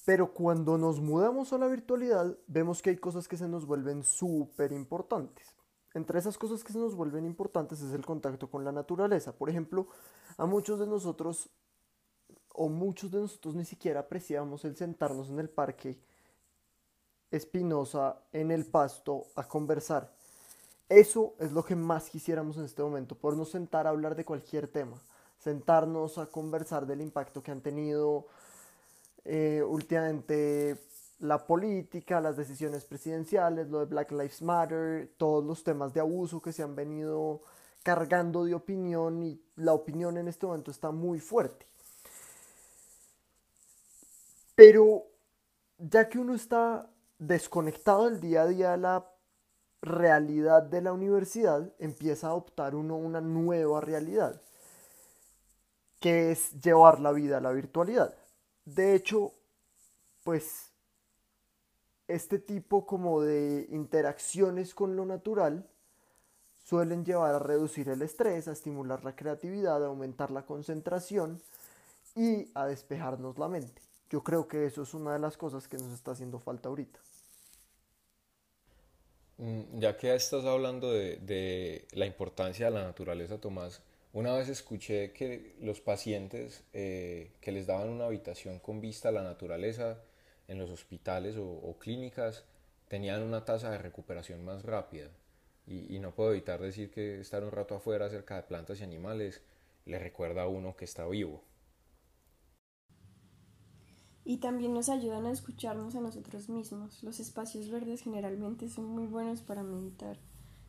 Pero 0.04 0.32
cuando 0.32 0.78
nos 0.78 1.00
mudamos 1.00 1.52
a 1.52 1.58
la 1.58 1.66
virtualidad, 1.66 2.38
vemos 2.46 2.80
que 2.80 2.90
hay 2.90 2.96
cosas 2.96 3.28
que 3.28 3.36
se 3.36 3.48
nos 3.48 3.66
vuelven 3.66 4.02
súper 4.04 4.72
importantes. 4.72 5.54
Entre 5.92 6.18
esas 6.18 6.38
cosas 6.38 6.64
que 6.64 6.72
se 6.72 6.78
nos 6.78 6.94
vuelven 6.94 7.26
importantes 7.26 7.82
es 7.82 7.92
el 7.92 8.06
contacto 8.06 8.48
con 8.48 8.64
la 8.64 8.72
naturaleza. 8.72 9.36
Por 9.36 9.50
ejemplo, 9.50 9.88
a 10.38 10.46
muchos 10.46 10.78
de 10.78 10.86
nosotros, 10.86 11.50
o 12.54 12.68
muchos 12.68 13.10
de 13.10 13.20
nosotros 13.20 13.54
ni 13.54 13.64
siquiera 13.64 14.00
apreciamos 14.00 14.64
el 14.64 14.76
sentarnos 14.76 15.28
en 15.28 15.40
el 15.40 15.50
parque 15.50 16.00
espinosa, 17.30 18.20
en 18.32 18.50
el 18.50 18.64
pasto, 18.66 19.26
a 19.34 19.46
conversar. 19.46 20.12
Eso 20.88 21.34
es 21.38 21.52
lo 21.52 21.64
que 21.64 21.76
más 21.76 22.08
quisiéramos 22.08 22.56
en 22.56 22.64
este 22.64 22.82
momento, 22.82 23.14
podernos 23.14 23.50
sentar 23.50 23.86
a 23.86 23.90
hablar 23.90 24.14
de 24.14 24.24
cualquier 24.24 24.68
tema, 24.68 24.96
sentarnos 25.38 26.16
a 26.18 26.26
conversar 26.26 26.86
del 26.86 27.02
impacto 27.02 27.42
que 27.42 27.50
han 27.50 27.60
tenido 27.60 28.26
eh, 29.24 29.62
últimamente 29.62 30.78
la 31.20 31.46
política, 31.46 32.20
las 32.20 32.36
decisiones 32.36 32.84
presidenciales, 32.84 33.68
lo 33.68 33.80
de 33.80 33.86
Black 33.86 34.12
Lives 34.12 34.40
Matter, 34.40 35.10
todos 35.16 35.44
los 35.44 35.62
temas 35.64 35.92
de 35.92 36.00
abuso 36.00 36.40
que 36.40 36.52
se 36.52 36.62
han 36.62 36.74
venido 36.74 37.42
cargando 37.82 38.44
de 38.44 38.54
opinión 38.54 39.22
y 39.22 39.40
la 39.56 39.72
opinión 39.72 40.16
en 40.16 40.28
este 40.28 40.46
momento 40.46 40.70
está 40.70 40.90
muy 40.90 41.20
fuerte. 41.20 41.66
Pero 44.54 45.04
ya 45.78 46.08
que 46.08 46.18
uno 46.18 46.34
está 46.34 46.88
desconectado 47.18 48.06
del 48.06 48.20
día 48.20 48.42
a 48.42 48.46
día 48.46 48.70
de 48.72 48.78
la 48.78 49.06
realidad 49.82 50.62
de 50.62 50.82
la 50.82 50.92
universidad, 50.92 51.72
empieza 51.78 52.28
a 52.28 52.30
adoptar 52.30 52.74
uno 52.74 52.96
una 52.96 53.20
nueva 53.20 53.80
realidad. 53.80 54.40
que 56.00 56.30
es 56.32 56.52
llevar 56.60 57.00
la 57.00 57.12
vida 57.12 57.38
a 57.38 57.40
la 57.40 57.52
virtualidad. 57.52 58.14
De 58.64 58.94
hecho, 58.94 59.32
pues 60.24 60.70
este 62.08 62.38
tipo 62.38 62.86
como 62.86 63.20
de 63.22 63.66
interacciones 63.70 64.74
con 64.74 64.96
lo 64.96 65.04
natural 65.04 65.68
suelen 66.64 67.04
llevar 67.04 67.34
a 67.34 67.38
reducir 67.38 67.88
el 67.88 68.02
estrés, 68.02 68.48
a 68.48 68.52
estimular 68.52 69.04
la 69.04 69.16
creatividad, 69.16 69.82
a 69.82 69.86
aumentar 69.88 70.30
la 70.30 70.44
concentración 70.46 71.42
y 72.14 72.50
a 72.54 72.66
despejarnos 72.66 73.38
la 73.38 73.48
mente. 73.48 73.82
Yo 74.10 74.22
creo 74.22 74.48
que 74.48 74.66
eso 74.66 74.82
es 74.82 74.94
una 74.94 75.12
de 75.14 75.18
las 75.20 75.36
cosas 75.36 75.68
que 75.68 75.78
nos 75.78 75.92
está 75.92 76.12
haciendo 76.12 76.38
falta 76.38 76.68
ahorita. 76.68 76.98
Mm, 79.38 79.78
ya 79.80 79.96
que 79.96 80.14
estás 80.14 80.44
hablando 80.44 80.92
de, 80.92 81.86
la 81.92 82.06
importancia 82.06 82.66
de 82.66 82.72
la 82.72 82.84
naturaleza, 82.84 83.40
Tomás, 83.40 83.82
una 84.12 84.34
vez 84.34 84.48
escuché 84.48 85.12
que 85.12 85.54
los 85.60 85.80
pacientes 85.80 86.64
eh, 86.72 87.30
que 87.40 87.52
les 87.52 87.66
daban 87.66 87.88
una 87.88 88.06
habitación 88.06 88.58
con 88.58 88.80
vista 88.80 89.10
a 89.10 89.12
la 89.12 89.22
naturaleza 89.22 89.98
en 90.48 90.58
los 90.58 90.70
hospitales 90.70 91.36
o 91.38 91.76
clínicas 91.78 92.44
tenían 92.88 93.22
una 93.22 93.44
tasa 93.44 93.70
de 93.70 93.78
recuperación 93.78 94.44
más 94.44 94.64
rápida. 94.64 95.08
Y, 95.66 95.98
no 95.98 96.14
puedo 96.14 96.32
evitar 96.32 96.60
decir 96.60 96.90
que 96.90 97.20
estar 97.20 97.44
un 97.44 97.50
rato 97.50 97.74
afuera 97.76 98.08
cerca 98.08 98.36
de 98.36 98.42
plantas 98.42 98.80
y 98.80 98.84
animales 98.84 99.42
le 99.84 99.98
recuerda 99.98 100.42
a 100.42 100.48
uno 100.48 100.74
que 100.76 100.86
está 100.86 101.06
vivo. 101.06 101.42
Y 104.28 104.36
también 104.36 104.74
nos 104.74 104.90
ayudan 104.90 105.24
a 105.24 105.30
escucharnos 105.30 105.94
a 105.94 106.02
nosotros 106.02 106.50
mismos. 106.50 107.02
Los 107.02 107.18
espacios 107.18 107.70
verdes 107.70 108.02
generalmente 108.02 108.68
son 108.68 108.84
muy 108.84 109.06
buenos 109.06 109.40
para 109.40 109.62
meditar. 109.62 110.18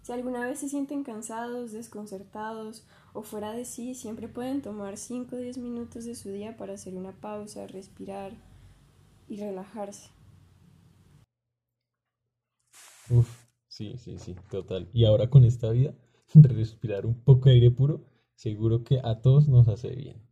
Si 0.01 0.13
alguna 0.13 0.47
vez 0.47 0.59
se 0.59 0.69
sienten 0.69 1.03
cansados, 1.03 1.73
desconcertados 1.73 2.85
o 3.11 3.21
fuera 3.21 3.51
de 3.51 3.65
sí, 3.65 3.95
siempre 3.95 4.29
pueden 4.29 4.61
tomar 4.61 4.95
5 4.95 5.35
o 5.35 5.39
10 5.39 5.57
minutos 5.57 6.05
de 6.05 6.15
su 6.15 6.29
día 6.29 6.55
para 6.55 6.75
hacer 6.75 6.95
una 6.95 7.11
pausa, 7.11 7.67
respirar 7.67 8.31
y 9.27 9.35
relajarse. 9.35 10.09
Uf, 13.09 13.49
Sí, 13.67 13.97
sí, 13.97 14.17
sí, 14.19 14.35
total. 14.49 14.89
Y 14.93 15.05
ahora 15.05 15.29
con 15.29 15.43
esta 15.43 15.69
vida, 15.71 15.93
respirar 16.33 17.05
un 17.05 17.15
poco 17.15 17.49
de 17.49 17.55
aire 17.55 17.71
puro, 17.71 18.05
seguro 18.35 18.83
que 18.85 19.01
a 19.03 19.21
todos 19.21 19.49
nos 19.49 19.67
hace 19.67 19.89
bien. 19.89 20.28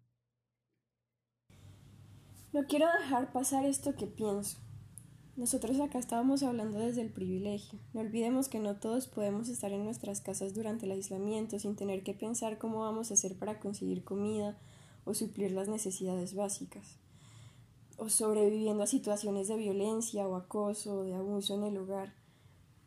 No 2.57 2.65
quiero 2.65 2.87
dejar 2.99 3.31
pasar 3.31 3.65
esto 3.65 3.93
que 3.93 4.07
pienso. 4.07 4.57
Nosotros 5.35 5.79
acá 5.79 5.99
estábamos 5.99 6.41
hablando 6.41 6.79
desde 6.79 7.03
el 7.03 7.11
privilegio. 7.11 7.77
No 7.93 8.01
olvidemos 8.01 8.49
que 8.49 8.57
no 8.57 8.77
todos 8.77 9.05
podemos 9.05 9.47
estar 9.47 9.71
en 9.73 9.83
nuestras 9.83 10.21
casas 10.21 10.55
durante 10.55 10.87
el 10.87 10.91
aislamiento 10.93 11.59
sin 11.59 11.75
tener 11.75 12.01
que 12.01 12.15
pensar 12.15 12.57
cómo 12.57 12.79
vamos 12.79 13.11
a 13.11 13.13
hacer 13.13 13.37
para 13.37 13.59
conseguir 13.59 14.03
comida 14.03 14.57
o 15.05 15.13
suplir 15.13 15.51
las 15.51 15.67
necesidades 15.67 16.33
básicas. 16.33 16.97
O 17.95 18.09
sobreviviendo 18.09 18.81
a 18.81 18.87
situaciones 18.87 19.47
de 19.49 19.57
violencia 19.57 20.27
o 20.27 20.35
acoso 20.35 21.01
o 21.01 21.03
de 21.03 21.13
abuso 21.13 21.53
en 21.53 21.61
el 21.61 21.77
hogar. 21.77 22.15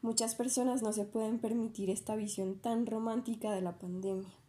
Muchas 0.02 0.34
personas 0.34 0.82
no 0.82 0.92
se 0.92 1.04
pueden 1.04 1.38
permitir 1.38 1.90
esta 1.90 2.16
visión 2.16 2.58
tan 2.58 2.86
romántica 2.86 3.52
de 3.52 3.60
la 3.60 3.78
pandemia. 3.78 4.39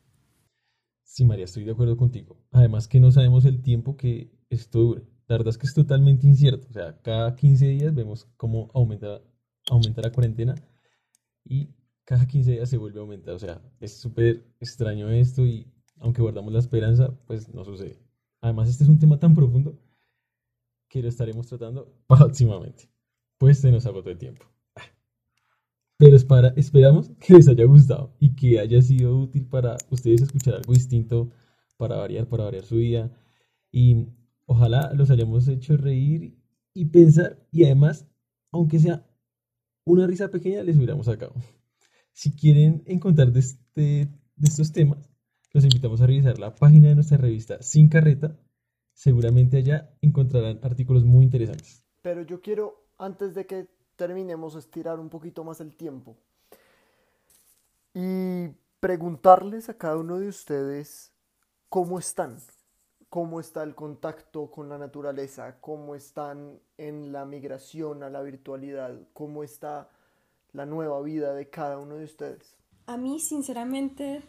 Sí, 1.12 1.26
María, 1.26 1.44
estoy 1.44 1.66
de 1.66 1.74
acuerdo 1.74 1.98
contigo. 1.98 2.38
Además 2.52 2.88
que 2.88 3.02
no 3.02 3.12
sabemos 3.12 3.44
el 3.44 3.62
tiempo 3.62 3.98
que 3.98 4.32
esto 4.50 4.80
dure. 4.80 5.02
La 5.28 5.36
verdad 5.36 5.50
es 5.50 5.58
que 5.58 5.68
es 5.68 5.74
totalmente 5.74 6.26
incierto. 6.26 6.68
O 6.70 6.72
sea, 6.72 7.02
cada 7.02 7.36
15 7.36 7.68
días 7.68 7.94
vemos 7.94 8.30
cómo 8.38 8.72
aumenta, 8.74 9.22
aumenta 9.70 10.02
la 10.02 10.14
cuarentena 10.14 10.56
y 11.44 11.68
cada 12.06 12.26
15 12.26 12.52
días 12.54 12.70
se 12.70 12.78
vuelve 12.78 13.00
a 13.00 13.02
aumentar. 13.02 13.34
O 13.34 13.40
sea, 13.40 13.62
es 13.82 13.98
súper 13.98 14.46
extraño 14.62 15.10
esto 15.10 15.46
y 15.46 15.68
aunque 15.98 16.22
guardamos 16.22 16.54
la 16.54 16.60
esperanza, 16.60 17.14
pues 17.28 17.54
no 17.54 17.66
sucede. 17.66 18.00
Además, 18.40 18.70
este 18.70 18.86
es 18.86 18.90
un 18.90 19.00
tema 19.00 19.20
tan 19.20 19.36
profundo 19.36 19.78
que 20.88 21.02
lo 21.02 21.10
estaremos 21.10 21.46
tratando 21.46 21.94
próximamente. 22.08 22.90
Pues 23.38 23.60
se 23.60 23.70
nos 23.70 23.86
agotó 23.86 24.12
el 24.12 24.18
tiempo. 24.18 24.46
Pero 26.02 26.18
esperamos 26.56 27.12
que 27.20 27.36
les 27.36 27.48
haya 27.48 27.64
gustado 27.66 28.12
y 28.20 28.34
que 28.34 28.60
haya 28.60 28.82
sido 28.82 29.20
útil 29.20 29.46
para 29.46 29.78
ustedes 29.92 30.24
escuchar 30.24 30.56
algo 30.56 30.74
distinto, 30.74 31.30
para 31.78 31.96
variar, 31.98 32.28
para 32.28 32.46
variar 32.46 32.64
su 32.64 32.78
vida. 32.78 33.12
Y 33.72 34.08
ojalá 34.48 34.92
los 34.96 35.12
hayamos 35.12 35.48
hecho 35.48 35.78
reír 35.78 36.40
y 36.74 36.86
pensar. 36.86 37.46
Y 37.52 37.66
además, 37.66 38.08
aunque 38.52 38.80
sea 38.80 39.06
una 39.86 40.08
risa 40.08 40.32
pequeña, 40.32 40.64
les 40.64 40.76
hubiéramos 40.76 41.06
sacado. 41.06 41.36
Si 42.14 42.36
quieren 42.36 42.82
encontrar 42.88 43.32
de, 43.32 43.42
este, 43.42 43.82
de 44.36 44.48
estos 44.48 44.72
temas, 44.72 45.08
los 45.54 45.64
invitamos 45.66 46.02
a 46.02 46.08
revisar 46.08 46.40
la 46.40 46.56
página 46.56 46.88
de 46.88 46.96
nuestra 46.96 47.18
revista 47.18 47.62
Sin 47.62 47.90
Carreta. 47.90 48.40
Seguramente 48.96 49.58
allá 49.58 49.96
encontrarán 50.02 50.62
artículos 50.64 51.06
muy 51.06 51.26
interesantes. 51.26 51.86
Pero 52.02 52.24
yo 52.24 52.42
quiero, 52.42 52.88
antes 52.98 53.36
de 53.36 53.46
que 53.46 53.68
terminemos, 54.02 54.56
estirar 54.56 55.00
un 55.00 55.10
poquito 55.10 55.44
más 55.44 55.62
el 55.62 55.76
tiempo 55.76 56.16
y 57.94 58.48
preguntarles 58.80 59.70
a 59.70 59.78
cada 59.78 59.98
uno 59.98 60.18
de 60.18 60.28
ustedes 60.28 61.12
cómo 61.70 62.00
están, 62.00 62.40
cómo 63.10 63.40
está 63.40 63.62
el 63.62 63.76
contacto 63.76 64.50
con 64.50 64.70
la 64.70 64.80
naturaleza, 64.80 65.62
cómo 65.62 65.94
están 65.94 66.60
en 66.80 67.12
la 67.12 67.26
migración 67.26 68.02
a 68.02 68.10
la 68.10 68.24
virtualidad, 68.24 69.00
cómo 69.14 69.44
está 69.44 69.92
la 70.52 70.66
nueva 70.66 71.00
vida 71.04 71.36
de 71.36 71.52
cada 71.52 71.78
uno 71.78 71.98
de 71.98 72.06
ustedes. 72.06 72.58
A 72.88 72.98
mí, 72.98 73.20
sinceramente, 73.20 74.24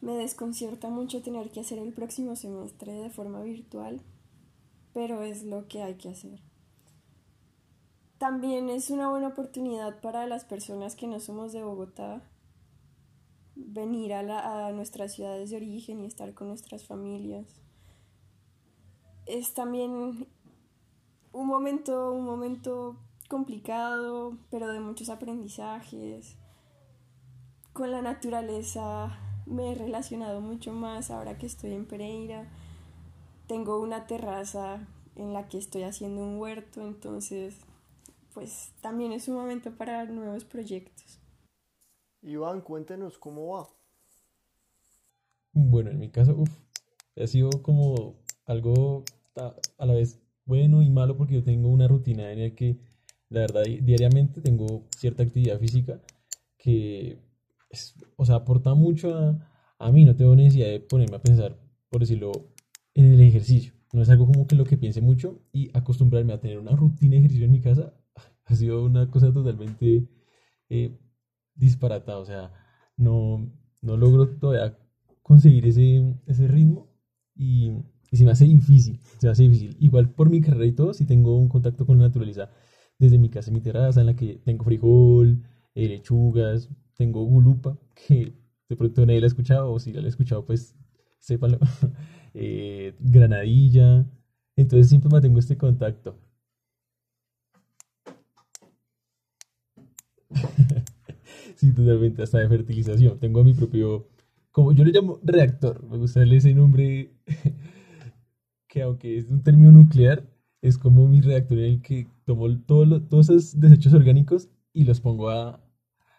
me 0.00 0.16
desconcierta 0.16 0.88
mucho 0.88 1.22
tener 1.22 1.52
que 1.52 1.60
hacer 1.60 1.78
el 1.78 1.92
próximo 1.92 2.34
semestre 2.34 2.92
de 2.92 3.10
forma 3.10 3.40
virtual, 3.40 4.00
pero 4.92 5.22
es 5.22 5.44
lo 5.44 5.68
que 5.68 5.80
hay 5.84 5.94
que 5.94 6.08
hacer. 6.08 6.49
También 8.20 8.68
es 8.68 8.90
una 8.90 9.08
buena 9.08 9.28
oportunidad 9.28 9.98
para 10.02 10.26
las 10.26 10.44
personas 10.44 10.94
que 10.94 11.06
no 11.06 11.20
somos 11.20 11.54
de 11.54 11.64
Bogotá 11.64 12.20
venir 13.56 14.12
a, 14.12 14.66
a 14.66 14.72
nuestras 14.72 15.14
ciudades 15.14 15.48
de 15.48 15.56
origen 15.56 16.02
y 16.02 16.04
estar 16.04 16.34
con 16.34 16.48
nuestras 16.48 16.86
familias. 16.86 17.46
Es 19.24 19.54
también 19.54 20.28
un 21.32 21.46
momento, 21.46 22.12
un 22.12 22.26
momento 22.26 22.98
complicado, 23.30 24.36
pero 24.50 24.68
de 24.68 24.80
muchos 24.80 25.08
aprendizajes. 25.08 26.36
Con 27.72 27.90
la 27.90 28.02
naturaleza 28.02 29.18
me 29.46 29.72
he 29.72 29.74
relacionado 29.74 30.42
mucho 30.42 30.74
más 30.74 31.10
ahora 31.10 31.38
que 31.38 31.46
estoy 31.46 31.72
en 31.72 31.86
Pereira. 31.86 32.46
Tengo 33.46 33.80
una 33.80 34.06
terraza 34.06 34.86
en 35.16 35.32
la 35.32 35.48
que 35.48 35.56
estoy 35.56 35.84
haciendo 35.84 36.22
un 36.22 36.38
huerto, 36.38 36.82
entonces 36.82 37.56
pues 38.34 38.72
también 38.80 39.12
es 39.12 39.28
un 39.28 39.34
momento 39.34 39.76
para 39.76 40.04
nuevos 40.04 40.44
proyectos. 40.44 41.20
Iván, 42.22 42.60
cuéntenos 42.60 43.18
cómo 43.18 43.48
va. 43.48 43.68
Bueno, 45.52 45.90
en 45.90 45.98
mi 45.98 46.10
caso, 46.10 46.36
uf, 46.36 46.50
ha 47.16 47.26
sido 47.26 47.50
como 47.62 48.16
algo 48.46 49.04
a 49.78 49.86
la 49.86 49.94
vez 49.94 50.20
bueno 50.44 50.82
y 50.82 50.90
malo 50.90 51.16
porque 51.16 51.34
yo 51.34 51.44
tengo 51.44 51.68
una 51.68 51.88
rutina 51.88 52.30
en 52.32 52.42
la 52.42 52.54
que 52.54 52.78
la 53.28 53.40
verdad 53.40 53.62
diariamente 53.64 54.40
tengo 54.40 54.86
cierta 54.96 55.22
actividad 55.22 55.58
física 55.58 56.00
que, 56.58 57.18
o 58.16 58.24
sea, 58.24 58.36
aporta 58.36 58.74
mucho 58.74 59.14
a, 59.14 59.48
a 59.78 59.92
mí, 59.92 60.04
no 60.04 60.14
tengo 60.14 60.36
necesidad 60.36 60.68
de 60.68 60.80
ponerme 60.80 61.16
a 61.16 61.22
pensar, 61.22 61.58
por 61.88 62.00
decirlo, 62.00 62.32
en 62.94 63.12
el 63.14 63.20
ejercicio. 63.20 63.72
No 63.92 64.02
es 64.02 64.10
algo 64.10 64.26
como 64.26 64.46
que 64.46 64.56
lo 64.56 64.64
que 64.64 64.76
piense 64.76 65.00
mucho 65.00 65.40
y 65.52 65.76
acostumbrarme 65.76 66.32
a 66.32 66.40
tener 66.40 66.58
una 66.58 66.72
rutina 66.72 67.12
de 67.12 67.18
ejercicio 67.18 67.46
en 67.46 67.52
mi 67.52 67.60
casa 67.60 67.94
ha 68.50 68.56
sido 68.56 68.84
una 68.84 69.10
cosa 69.10 69.32
totalmente 69.32 70.08
eh, 70.68 70.98
disparatada. 71.54 72.18
O 72.18 72.24
sea, 72.24 72.52
no, 72.96 73.50
no 73.82 73.96
logro 73.96 74.28
todavía 74.38 74.78
conseguir 75.22 75.66
ese, 75.66 76.14
ese 76.26 76.48
ritmo 76.48 76.88
y, 77.34 77.70
y, 78.10 78.16
se 78.16 78.24
me 78.24 78.32
hace 78.32 78.44
difícil, 78.44 79.00
se 79.18 79.26
me 79.26 79.32
hace 79.32 79.44
difícil. 79.44 79.76
Igual 79.80 80.10
por 80.14 80.30
mi 80.30 80.40
carrera 80.40 80.66
y 80.66 80.72
todo, 80.72 80.92
si 80.94 81.06
tengo 81.06 81.38
un 81.38 81.48
contacto 81.48 81.86
con 81.86 81.98
la 81.98 82.06
naturaleza 82.06 82.50
desde 82.98 83.18
mi 83.18 83.30
casa, 83.30 83.50
mi 83.50 83.60
terraza, 83.60 84.00
en 84.00 84.06
la 84.06 84.16
que 84.16 84.40
tengo 84.44 84.64
frijol, 84.64 85.42
eh, 85.74 85.88
lechugas, 85.88 86.68
tengo 86.96 87.24
gulupa, 87.24 87.78
que 87.94 88.34
de 88.68 88.76
pronto 88.76 89.06
nadie 89.06 89.20
la 89.20 89.26
ha 89.26 89.28
escuchado, 89.28 89.72
o 89.72 89.78
si 89.78 89.92
la 89.92 90.02
ha 90.02 90.08
escuchado, 90.08 90.44
pues 90.46 90.76
sépalo, 91.18 91.58
eh, 92.34 92.94
granadilla. 93.00 94.06
Entonces 94.56 94.88
siempre 94.88 95.10
mantengo 95.10 95.38
este 95.38 95.56
contacto. 95.56 96.18
Sí, 101.60 101.72
totalmente, 101.72 102.22
hasta 102.22 102.38
de 102.38 102.48
fertilización. 102.48 103.18
Tengo 103.18 103.44
mi 103.44 103.52
propio, 103.54 104.08
como 104.50 104.72
yo 104.72 104.84
le 104.84 104.92
llamo 104.92 105.20
reactor, 105.22 105.84
me 105.88 105.98
gusta 105.98 106.22
ese 106.24 106.54
nombre 106.54 107.12
que 108.68 108.82
aunque 108.82 109.18
es 109.18 109.30
un 109.30 109.42
término 109.42 109.72
nuclear, 109.72 110.26
es 110.62 110.78
como 110.78 111.06
mi 111.08 111.20
reactor 111.20 111.58
en 111.58 111.64
el 111.64 111.82
que 111.82 112.06
tomo 112.24 112.48
todo 112.60 113.02
todos 113.02 113.30
esos 113.30 113.60
desechos 113.60 113.94
orgánicos 113.94 114.48
y 114.72 114.84
los 114.84 115.00
pongo 115.00 115.30
a, 115.30 115.62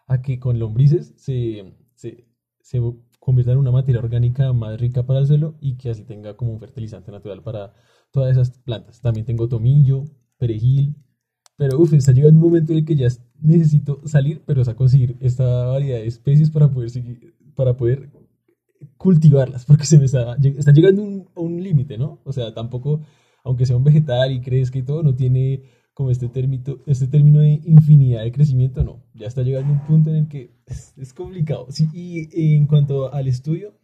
a 0.08 0.22
que 0.22 0.40
con 0.40 0.60
lombrices 0.60 1.14
se, 1.18 1.74
se, 1.96 2.26
se 2.62 2.82
convierta 3.20 3.54
en 3.54 3.60
una 3.60 3.72
materia 3.72 4.02
orgánica 4.02 4.54
más 4.54 4.80
rica 4.80 5.06
para 5.06 5.20
el 5.20 5.28
suelo 5.28 5.56
y 5.62 5.78
que 5.78 5.90
así 5.92 6.04
tenga 6.04 6.36
como 6.38 6.54
un 6.54 6.60
fertilizante 6.60 7.12
natural 7.12 7.42
para 7.44 7.74
todas 8.12 8.32
esas 8.32 8.60
plantas. 8.60 9.02
También 9.02 9.26
tengo 9.26 9.48
tomillo, 9.50 10.06
perejil, 10.38 10.96
pero 11.62 11.80
uff, 11.80 11.94
está 11.94 12.12
llegando 12.12 12.40
un 12.40 12.46
momento 12.48 12.72
en 12.72 12.80
el 12.80 12.86
que 12.86 12.96
ya 12.96 13.08
necesito 13.40 14.02
salir, 14.06 14.42
pero 14.48 14.64
a 14.64 14.74
conseguir 14.74 15.16
esta 15.20 15.68
variedad 15.68 16.00
de 16.00 16.08
especies 16.08 16.50
para 16.50 16.72
poder 16.72 16.90
seguir, 16.90 17.36
para 17.54 17.78
poder 17.78 18.10
cultivarlas, 18.98 19.66
porque 19.66 19.86
se 19.86 20.00
me 20.00 20.06
está, 20.06 20.38
está 20.42 20.72
llegando 20.72 21.32
a 21.36 21.40
un 21.40 21.62
límite, 21.62 22.00
¿no? 22.00 22.20
O 22.24 22.34
sea, 22.34 22.52
tampoco, 22.56 23.02
aunque 23.44 23.68
sea 23.68 23.78
un 23.78 23.84
vegetal 23.84 24.32
y 24.32 24.42
crezca 24.42 24.80
y 24.80 24.82
todo, 24.82 25.04
no 25.04 25.14
tiene 25.14 25.62
como 25.94 26.10
este 26.10 26.30
término, 26.30 26.80
este 26.88 27.06
término 27.06 27.42
de 27.42 27.62
infinidad 27.64 28.24
de 28.24 28.32
crecimiento, 28.32 28.84
no. 28.84 29.04
Ya 29.14 29.28
está 29.28 29.44
llegando 29.44 29.72
un 29.72 29.86
punto 29.86 30.10
en 30.10 30.16
el 30.16 30.28
que 30.30 30.56
es, 30.66 31.14
complicado. 31.14 31.68
Sí, 31.70 31.88
y, 31.94 32.56
en 32.56 32.66
cuanto 32.66 33.14
al 33.14 33.28
estudio, 33.28 33.78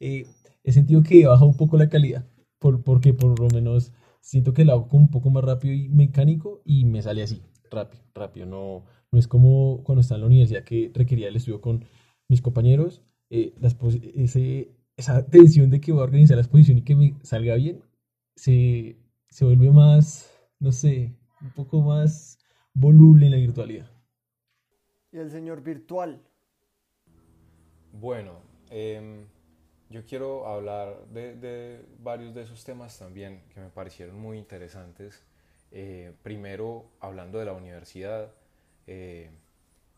eh, 0.00 0.26
he 0.64 0.72
sentido 0.72 1.04
que 1.04 1.24
baja 1.24 1.44
un 1.44 1.56
poco 1.56 1.76
la 1.76 1.88
calidad, 1.88 2.26
por, 2.58 2.82
porque 2.82 3.14
por 3.14 3.38
lo 3.38 3.46
menos 3.46 3.92
siento 4.22 4.54
que 4.54 4.64
lo 4.64 4.72
hago 4.72 4.88
un 4.92 5.10
poco 5.10 5.30
más 5.30 5.44
rápido 5.44 5.74
y 5.74 5.88
mecánico 5.90 6.62
y 6.64 6.86
me 6.86 7.02
sale 7.02 7.22
así, 7.22 7.42
rápido, 7.70 8.02
rápido. 8.14 8.46
No, 8.46 8.84
no 9.10 9.18
es 9.18 9.28
como 9.28 9.82
cuando 9.84 10.00
estaba 10.00 10.16
en 10.16 10.22
la 10.22 10.26
universidad 10.28 10.64
que 10.64 10.90
requería 10.94 11.28
el 11.28 11.36
estudio 11.36 11.60
con 11.60 11.84
mis 12.28 12.40
compañeros, 12.40 13.02
eh, 13.28 13.54
ese, 14.14 14.74
esa 14.96 15.26
tensión 15.26 15.70
de 15.70 15.80
que 15.80 15.92
voy 15.92 16.00
a 16.00 16.04
organizar 16.04 16.36
la 16.36 16.42
exposición 16.42 16.78
y 16.78 16.82
que 16.82 16.96
me 16.96 17.14
salga 17.22 17.56
bien, 17.56 17.82
se, 18.36 18.96
se 19.28 19.44
vuelve 19.44 19.70
más, 19.70 20.30
no 20.60 20.72
sé, 20.72 21.14
un 21.42 21.50
poco 21.50 21.82
más 21.82 22.38
voluble 22.72 23.26
en 23.26 23.32
la 23.32 23.38
virtualidad. 23.38 23.90
¿Y 25.10 25.18
el 25.18 25.30
señor 25.30 25.62
virtual? 25.62 26.22
Bueno, 27.92 28.40
em, 28.70 29.26
yo 29.92 30.04
quiero 30.04 30.46
hablar 30.46 31.06
de, 31.12 31.84
varios 31.98 32.34
de 32.34 32.42
esos 32.42 32.64
temas 32.64 32.98
también 32.98 33.42
que 33.52 33.60
me 33.60 33.68
parecieron 33.68 34.18
muy 34.18 34.38
interesantes. 34.38 35.22
Eh, 35.70 36.12
primero, 36.22 36.86
hablando 37.00 37.38
de 37.38 37.44
la 37.44 37.52
universidad, 37.52 38.30
eh, 38.86 39.30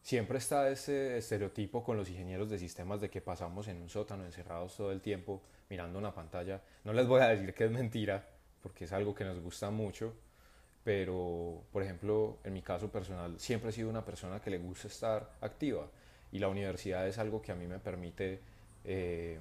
siempre 0.02 0.38
está 0.38 0.68
ese 0.68 1.16
estereotipo 1.16 1.85
con 1.85 1.96
los 1.96 2.11
ingenieros 2.11 2.50
de 2.50 2.59
sistemas 2.59 3.00
de 3.00 3.09
que 3.09 3.20
pasamos 3.20 3.68
en 3.68 3.80
un 3.80 3.88
sótano 3.88 4.24
encerrados 4.24 4.76
todo 4.76 4.90
el 4.90 5.00
tiempo 5.00 5.40
mirando 5.70 5.98
una 5.98 6.12
pantalla. 6.12 6.61
No 6.83 6.92
les 6.92 7.07
voy 7.07 7.22
a 7.22 7.28
decir 7.28 7.54
que 7.54 7.64
es 7.64 7.70
mentira, 7.70 8.28
porque 8.62 8.85
es 8.85 8.92
algo 8.92 9.14
que 9.14 9.24
nos 9.24 9.40
gusta 9.40 9.70
mucho, 9.70 10.12
pero 10.83 11.62
por 11.72 11.83
ejemplo, 11.83 12.38
en 12.42 12.52
mi 12.52 12.62
caso 12.62 12.90
personal, 12.90 13.38
siempre 13.38 13.70
he 13.70 13.72
sido 13.72 13.88
una 13.88 14.04
persona 14.04 14.40
que 14.40 14.50
le 14.50 14.59
gusta 14.59 14.88
estar 14.88 15.30
activa 15.40 15.88
y 16.33 16.40
la 16.40 16.48
universidad 16.48 17.07
es 17.07 17.18
algo 17.18 17.40
que 17.40 17.52
a 17.52 17.54
mí 17.54 17.66
me 17.66 17.78
permite 17.78 18.40
eh, 18.85 19.38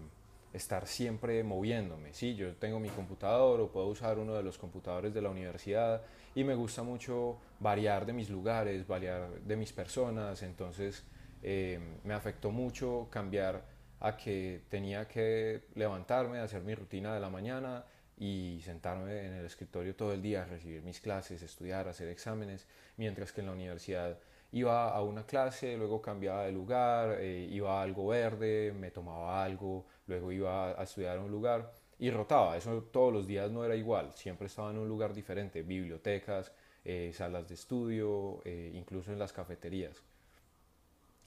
estar 0.53 0.87
siempre 0.87 1.43
moviéndome. 1.43 2.13
Sí, 2.13 2.35
yo 2.35 2.55
tengo 2.55 2.79
mi 2.79 2.89
computador 2.89 3.59
o 3.59 3.71
puedo 3.71 3.87
usar 3.87 4.19
uno 4.19 4.35
de 4.35 4.43
los 4.43 4.57
computadores 4.57 5.13
de 5.13 5.21
la 5.21 5.29
universidad 5.29 6.03
y 6.35 6.43
me 6.43 6.53
gusta 6.53 6.83
mucho 6.83 7.39
variar 7.59 8.05
de 8.05 8.13
mis 8.13 8.29
lugares, 8.29 8.87
variar 8.87 9.29
de 9.41 9.55
mis 9.57 9.73
personas, 9.73 10.43
entonces 10.43 11.03
eh, 11.41 11.79
me 12.03 12.13
afectó 12.13 12.51
mucho 12.51 13.07
cambiar 13.09 13.65
a 13.99 14.15
que 14.15 14.61
tenía 14.69 15.07
que 15.07 15.63
levantarme, 15.75 16.39
hacer 16.39 16.61
mi 16.61 16.75
rutina 16.75 17.13
de 17.13 17.19
la 17.19 17.29
mañana 17.29 17.85
y 18.17 18.61
sentarme 18.63 19.25
en 19.25 19.33
el 19.33 19.45
escritorio 19.45 19.95
todo 19.95 20.13
el 20.13 20.21
día, 20.21 20.45
recibir 20.45 20.83
mis 20.83 20.99
clases, 20.99 21.41
estudiar, 21.41 21.87
hacer 21.87 22.09
exámenes, 22.09 22.67
mientras 22.97 23.31
que 23.31 23.41
en 23.41 23.47
la 23.47 23.53
universidad 23.53 24.19
iba 24.53 24.89
a 24.89 25.01
una 25.01 25.25
clase, 25.25 25.75
luego 25.75 26.01
cambiaba 26.01 26.45
de 26.45 26.51
lugar, 26.51 27.17
eh, 27.19 27.47
iba 27.51 27.79
a 27.79 27.83
algo 27.83 28.07
verde, 28.07 28.71
me 28.71 28.91
tomaba 28.91 29.43
algo, 29.43 29.85
luego 30.07 30.31
iba 30.31 30.79
a 30.79 30.83
estudiar 30.83 31.17
a 31.17 31.21
un 31.21 31.31
lugar 31.31 31.73
y 31.99 32.11
rotaba, 32.11 32.55
eso 32.55 32.83
todos 32.83 33.11
los 33.11 33.25
días 33.27 33.51
no 33.51 33.65
era 33.65 33.75
igual, 33.75 34.13
siempre 34.13 34.47
estaba 34.47 34.69
en 34.69 34.77
un 34.77 34.87
lugar 34.87 35.13
diferente, 35.13 35.63
bibliotecas, 35.63 36.51
eh, 36.85 37.11
salas 37.13 37.47
de 37.47 37.55
estudio, 37.55 38.41
eh, 38.45 38.71
incluso 38.75 39.11
en 39.11 39.19
las 39.19 39.33
cafeterías. 39.33 40.03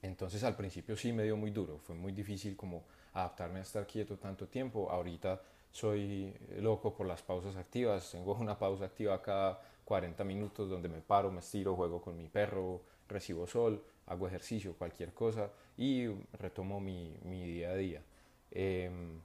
Entonces 0.03 0.45
al 0.45 0.55
principio 0.55 0.97
sí 0.97 1.13
me 1.13 1.25
dio 1.25 1.37
muy 1.37 1.51
duro, 1.51 1.79
fue 1.79 1.97
muy 1.97 2.13
difícil 2.13 2.57
como 2.57 2.85
adaptarme 3.15 3.59
a 3.59 3.63
estar 3.63 3.87
quieto 3.87 4.19
tanto 4.19 4.47
tiempo, 4.47 4.89
ahorita 4.91 5.41
soy 5.73 6.33
loco 6.61 6.95
por 6.95 7.07
las 7.07 7.23
pausas 7.23 7.57
activas. 7.57 8.11
Tengo 8.11 8.35
una 8.35 8.59
pausa 8.59 8.87
activa 8.87 9.21
cada 9.21 9.61
40 9.85 10.25
minutos 10.25 10.71
donde 10.71 10.89
me 10.89 11.01
paro, 11.01 11.31
me 11.31 11.41
estiro, 11.41 11.77
juego 11.77 12.01
con 12.01 12.17
mi 12.17 12.29
perro, 12.29 12.83
recibo 13.09 13.47
sol, 13.47 13.83
hago 14.07 14.27
ejercicio, 14.27 14.75
cualquier 14.75 15.13
cosa 15.13 15.51
y 15.77 16.07
retomo 16.39 16.81
mi, 16.81 17.17
mi 17.25 17.45
día 17.45 17.71
a 17.71 17.75
día. 17.75 18.03
Em, 18.51 19.21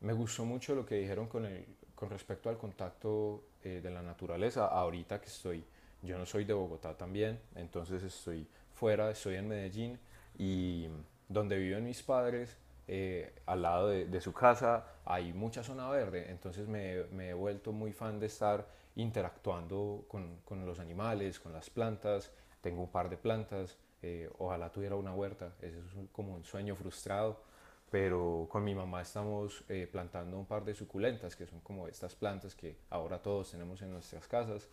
me 0.00 0.12
gustó 0.12 0.44
mucho 0.44 0.74
lo 0.74 0.84
que 0.84 0.96
dijeron 0.96 1.28
con, 1.28 1.46
el, 1.46 1.64
con 1.94 2.10
respecto 2.10 2.50
al 2.50 2.58
contacto 2.58 3.44
eh, 3.62 3.80
de 3.82 3.90
la 3.90 4.02
naturaleza. 4.02 4.66
Ahorita 4.66 5.20
que 5.20 5.28
estoy, 5.28 5.64
yo 6.02 6.18
no 6.18 6.26
soy 6.26 6.44
de 6.44 6.52
Bogotá 6.52 6.96
también, 6.96 7.40
entonces 7.54 8.02
estoy 8.02 8.46
fuera, 8.74 9.10
estoy 9.10 9.36
en 9.36 9.48
Medellín 9.48 9.98
y 10.38 10.88
donde 11.28 11.56
viven 11.56 11.84
mis 11.84 12.02
padres 12.02 12.58
eh, 12.86 13.32
al 13.46 13.62
lado 13.62 13.88
de, 13.88 14.20
su 14.20 14.34
casa 14.34 14.84
hay 15.06 15.32
mucha 15.32 15.62
zona 15.62 15.88
verde, 15.88 16.30
entonces 16.30 16.68
me, 16.68 17.06
he 17.28 17.32
vuelto 17.32 17.72
muy 17.72 17.92
fan 17.92 18.20
de 18.20 18.26
estar 18.26 18.66
interactuando 18.96 20.04
con, 20.06 20.66
los 20.66 20.78
animales, 20.78 21.40
con 21.40 21.52
las 21.52 21.70
plantas, 21.70 22.30
tengo 22.64 22.80
un 22.80 22.90
par 22.90 23.10
de 23.10 23.18
plantas, 23.18 23.76
eh, 24.00 24.30
ojalá 24.38 24.72
tuviera 24.72 24.96
una 24.96 25.12
huerta, 25.12 25.52
ese 25.60 25.78
es 25.78 25.84
como 26.12 26.34
un 26.34 26.44
sueño 26.44 26.74
frustrado, 26.74 27.42
pero 27.90 28.48
con 28.50 28.64
mi 28.64 28.74
mamá 28.74 29.02
estamos 29.02 29.62
eh, 29.68 29.86
plantando 29.86 30.38
un 30.38 30.46
par 30.46 30.64
de 30.64 30.74
suculentas, 30.74 31.36
que 31.36 31.46
son 31.46 31.60
como 31.60 31.86
estas 31.88 32.14
plantas 32.14 32.54
que 32.54 32.78
ahora 32.88 33.20
todos 33.20 33.50
tenemos 33.50 33.82
en 33.82 33.92
nuestras 33.92 34.26
casas, 34.26 34.66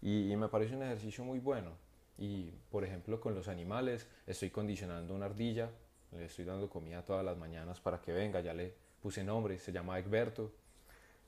y, 0.00 0.34
me 0.34 0.48
parece 0.48 0.74
un 0.74 0.82
ejercicio 0.82 1.24
muy 1.24 1.38
bueno. 1.38 1.72
Y 2.18 2.50
por 2.70 2.82
ejemplo 2.84 3.20
con 3.20 3.34
los 3.34 3.48
animales 3.48 4.08
estoy 4.26 4.50
condicionando 4.50 5.14
una 5.14 5.26
ardilla 5.26 5.70
le 6.12 6.24
estoy 6.24 6.44
dando 6.44 6.68
comida 6.70 7.02
todas 7.04 7.24
las 7.24 7.36
mañanas 7.36 7.80
para 7.80 8.00
que 8.00 8.12
venga, 8.12 8.40
ya 8.40 8.54
le 8.54 8.72
puse 9.02 9.22
nombre, 9.22 9.58
se 9.58 9.72
llama 9.72 9.98
Egberto. 9.98 10.52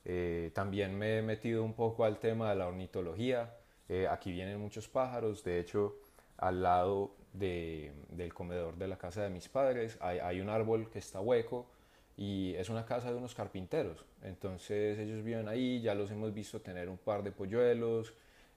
Eh, 0.05 0.51
también 0.53 0.97
me 0.97 1.19
he 1.19 1.21
metido 1.21 1.63
un 1.63 1.73
poco 1.73 2.05
al 2.05 2.19
tema 2.19 2.49
de 2.49 2.55
la 2.55 2.67
ornitología. 2.67 3.53
Eh, 3.89 4.07
aquí 4.07 4.31
vienen 4.31 4.59
muchos 4.59 4.87
pájaros, 4.87 5.43
de 5.43 5.59
hecho, 5.59 5.95
al 6.37 6.63
lado 6.63 7.15
del 7.33 8.33
comedor 8.33 8.77
de 8.77 8.87
la 8.87 8.97
casa 8.97 9.21
de 9.23 9.29
mis 9.29 9.47
padres 9.49 9.97
hay, 10.01 10.41
un 10.41 10.49
árbol 10.49 10.89
que 10.89 10.97
está 10.97 11.19
hueco 11.19 11.67
y 12.17 12.55
es 12.55 12.69
una 12.69 12.85
casa 12.85 13.11
de 13.11 13.17
unos 13.17 13.35
carpinteros. 13.35 14.05
Entonces 14.23 14.97
ellos 14.97 15.23
viven 15.23 15.47
ahí, 15.47 15.81
ya 15.81 15.93
los 15.95 16.09
hemos 16.11 16.33
visto 16.33 16.61
tener 16.61 16.89
un 16.89 16.97
par 16.97 17.23
de 17.23 17.31
polluelos 17.31 18.13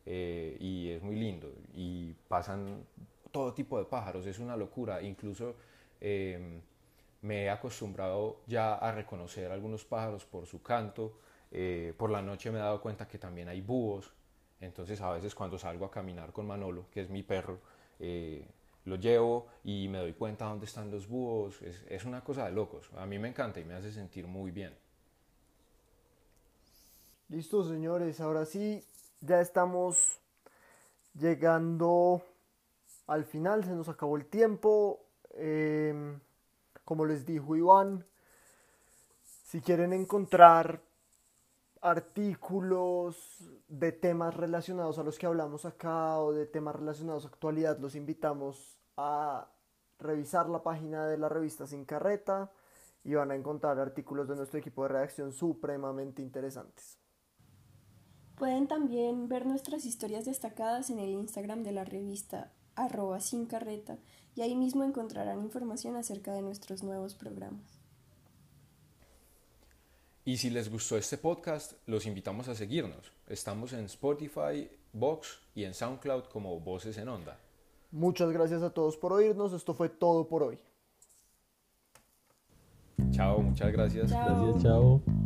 eh, 0.06 0.56
y 0.60 0.90
es 0.90 1.02
muy 1.02 1.16
lindo. 1.16 1.52
Y 1.74 2.12
pasan 2.28 2.84
todo 3.30 3.52
tipo 3.52 3.78
de 3.78 3.84
pájaros, 3.84 4.26
es 4.26 4.38
una 4.38 4.56
locura. 4.56 5.02
Incluso 5.02 5.56
Em, 6.04 6.60
me 7.22 7.44
he 7.44 7.50
acostumbrado 7.50 8.40
ya 8.48 8.74
a 8.74 8.90
reconocer 8.90 9.52
algunos 9.52 9.84
pájaros 9.84 10.24
por 10.24 10.46
su 10.46 10.62
canto. 10.62 11.20
Eh, 11.52 11.94
por 11.96 12.10
la 12.10 12.20
noche 12.20 12.50
me 12.50 12.58
he 12.58 12.62
dado 12.62 12.80
cuenta 12.80 13.06
que 13.06 13.18
también 13.18 13.48
hay 13.48 13.60
búhos. 13.60 14.12
Entonces 14.62 15.00
a 15.00 15.10
veces 15.10 15.34
cuando 15.34 15.58
salgo 15.58 15.84
a 15.84 15.90
caminar 15.90 16.32
con 16.32 16.46
Manolo, 16.46 16.86
que 16.92 17.00
es 17.00 17.10
mi 17.10 17.24
perro, 17.24 17.58
eh, 17.98 18.48
lo 18.84 18.96
llevo 18.96 19.48
y 19.64 19.88
me 19.88 19.98
doy 19.98 20.12
cuenta 20.12 20.46
dónde 20.46 20.66
están 20.66 20.90
los 20.90 21.08
búhos. 21.08 21.60
Es, 21.62 22.04
una 22.04 22.22
cosa 22.22 22.44
de 22.44 22.52
locos. 22.52 22.88
A 22.96 23.04
mí 23.04 23.18
me 23.18 23.28
encanta 23.28 23.58
y 23.58 23.64
me 23.64 23.74
hace 23.74 23.92
sentir 23.92 24.26
muy 24.26 24.52
bien. 24.52 24.72
Listo, 27.28 27.64
señores. 27.64 28.20
Ahora 28.20 28.44
sí, 28.44 28.84
ya 29.20 29.40
estamos 29.40 30.20
llegando 31.14 32.22
al 33.08 33.24
final. 33.24 33.64
Se 33.64 33.72
nos 33.72 33.88
acabó 33.88 34.16
el 34.16 34.26
tiempo. 34.26 35.00
Em, 35.34 36.20
como 36.84 37.04
les 37.04 37.26
dijo 37.26 37.56
Iván, 37.56 38.04
si 39.22 39.60
quieren 39.60 39.92
encontrar 39.92 40.80
artículos 41.82 43.16
de 43.68 43.90
temas 43.90 44.34
relacionados 44.36 44.98
a 44.98 45.02
los 45.02 45.18
que 45.18 45.26
hablamos 45.26 45.64
acá 45.64 46.20
o 46.20 46.32
de 46.32 46.46
temas 46.46 46.76
relacionados 46.76 47.24
a 47.24 47.28
actualidad, 47.28 47.78
los 47.78 47.96
invitamos 47.96 48.78
a 48.96 49.48
revisar 49.98 50.48
la 50.48 50.62
página 50.62 51.06
de 51.06 51.18
la 51.18 51.28
revista 51.28 51.66
Sin 51.66 51.84
Carreta 51.84 52.52
y 53.04 53.14
van 53.14 53.32
a 53.32 53.34
encontrar 53.34 53.80
artículos 53.80 54.28
de 54.28 54.36
nuestro 54.36 54.60
equipo 54.60 54.84
de 54.84 54.90
redacción 54.90 55.32
supremamente 55.32 56.22
interesantes. 56.22 56.98
Pueden 58.36 58.68
también 58.68 59.28
ver 59.28 59.44
nuestras 59.44 59.84
historias 59.84 60.24
destacadas 60.24 60.88
en 60.88 61.00
el 61.00 61.10
Instagram 61.10 61.64
de 61.64 61.72
la 61.72 61.84
revista 61.84 62.52
arroba 62.76 63.20
sin 63.20 63.46
carreta 63.46 63.98
y 64.34 64.42
ahí 64.42 64.54
mismo 64.54 64.84
encontrarán 64.84 65.42
información 65.42 65.96
acerca 65.96 66.32
de 66.32 66.42
nuestros 66.42 66.82
nuevos 66.82 67.14
programas. 67.14 67.81
Y 70.24 70.36
si 70.36 70.50
les 70.50 70.70
gustó 70.70 70.96
este 70.96 71.18
podcast, 71.18 71.72
los 71.86 72.06
invitamos 72.06 72.48
a 72.48 72.54
seguirnos. 72.54 73.12
Estamos 73.26 73.72
en 73.72 73.86
Spotify, 73.86 74.70
Vox 74.92 75.40
y 75.54 75.64
en 75.64 75.74
SoundCloud 75.74 76.24
como 76.24 76.60
Voces 76.60 76.96
en 76.98 77.08
Onda. 77.08 77.38
Muchas 77.90 78.30
gracias 78.30 78.62
a 78.62 78.70
todos 78.70 78.96
por 78.96 79.12
oírnos. 79.12 79.52
Esto 79.52 79.74
fue 79.74 79.88
todo 79.88 80.28
por 80.28 80.44
hoy. 80.44 80.58
Chao, 83.10 83.42
muchas 83.42 83.72
gracias. 83.72 84.10
Chao. 84.10 84.44
Gracias, 84.44 84.62
chao. 84.62 85.21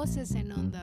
Voces 0.00 0.34
en 0.34 0.50
Onda. 0.52 0.80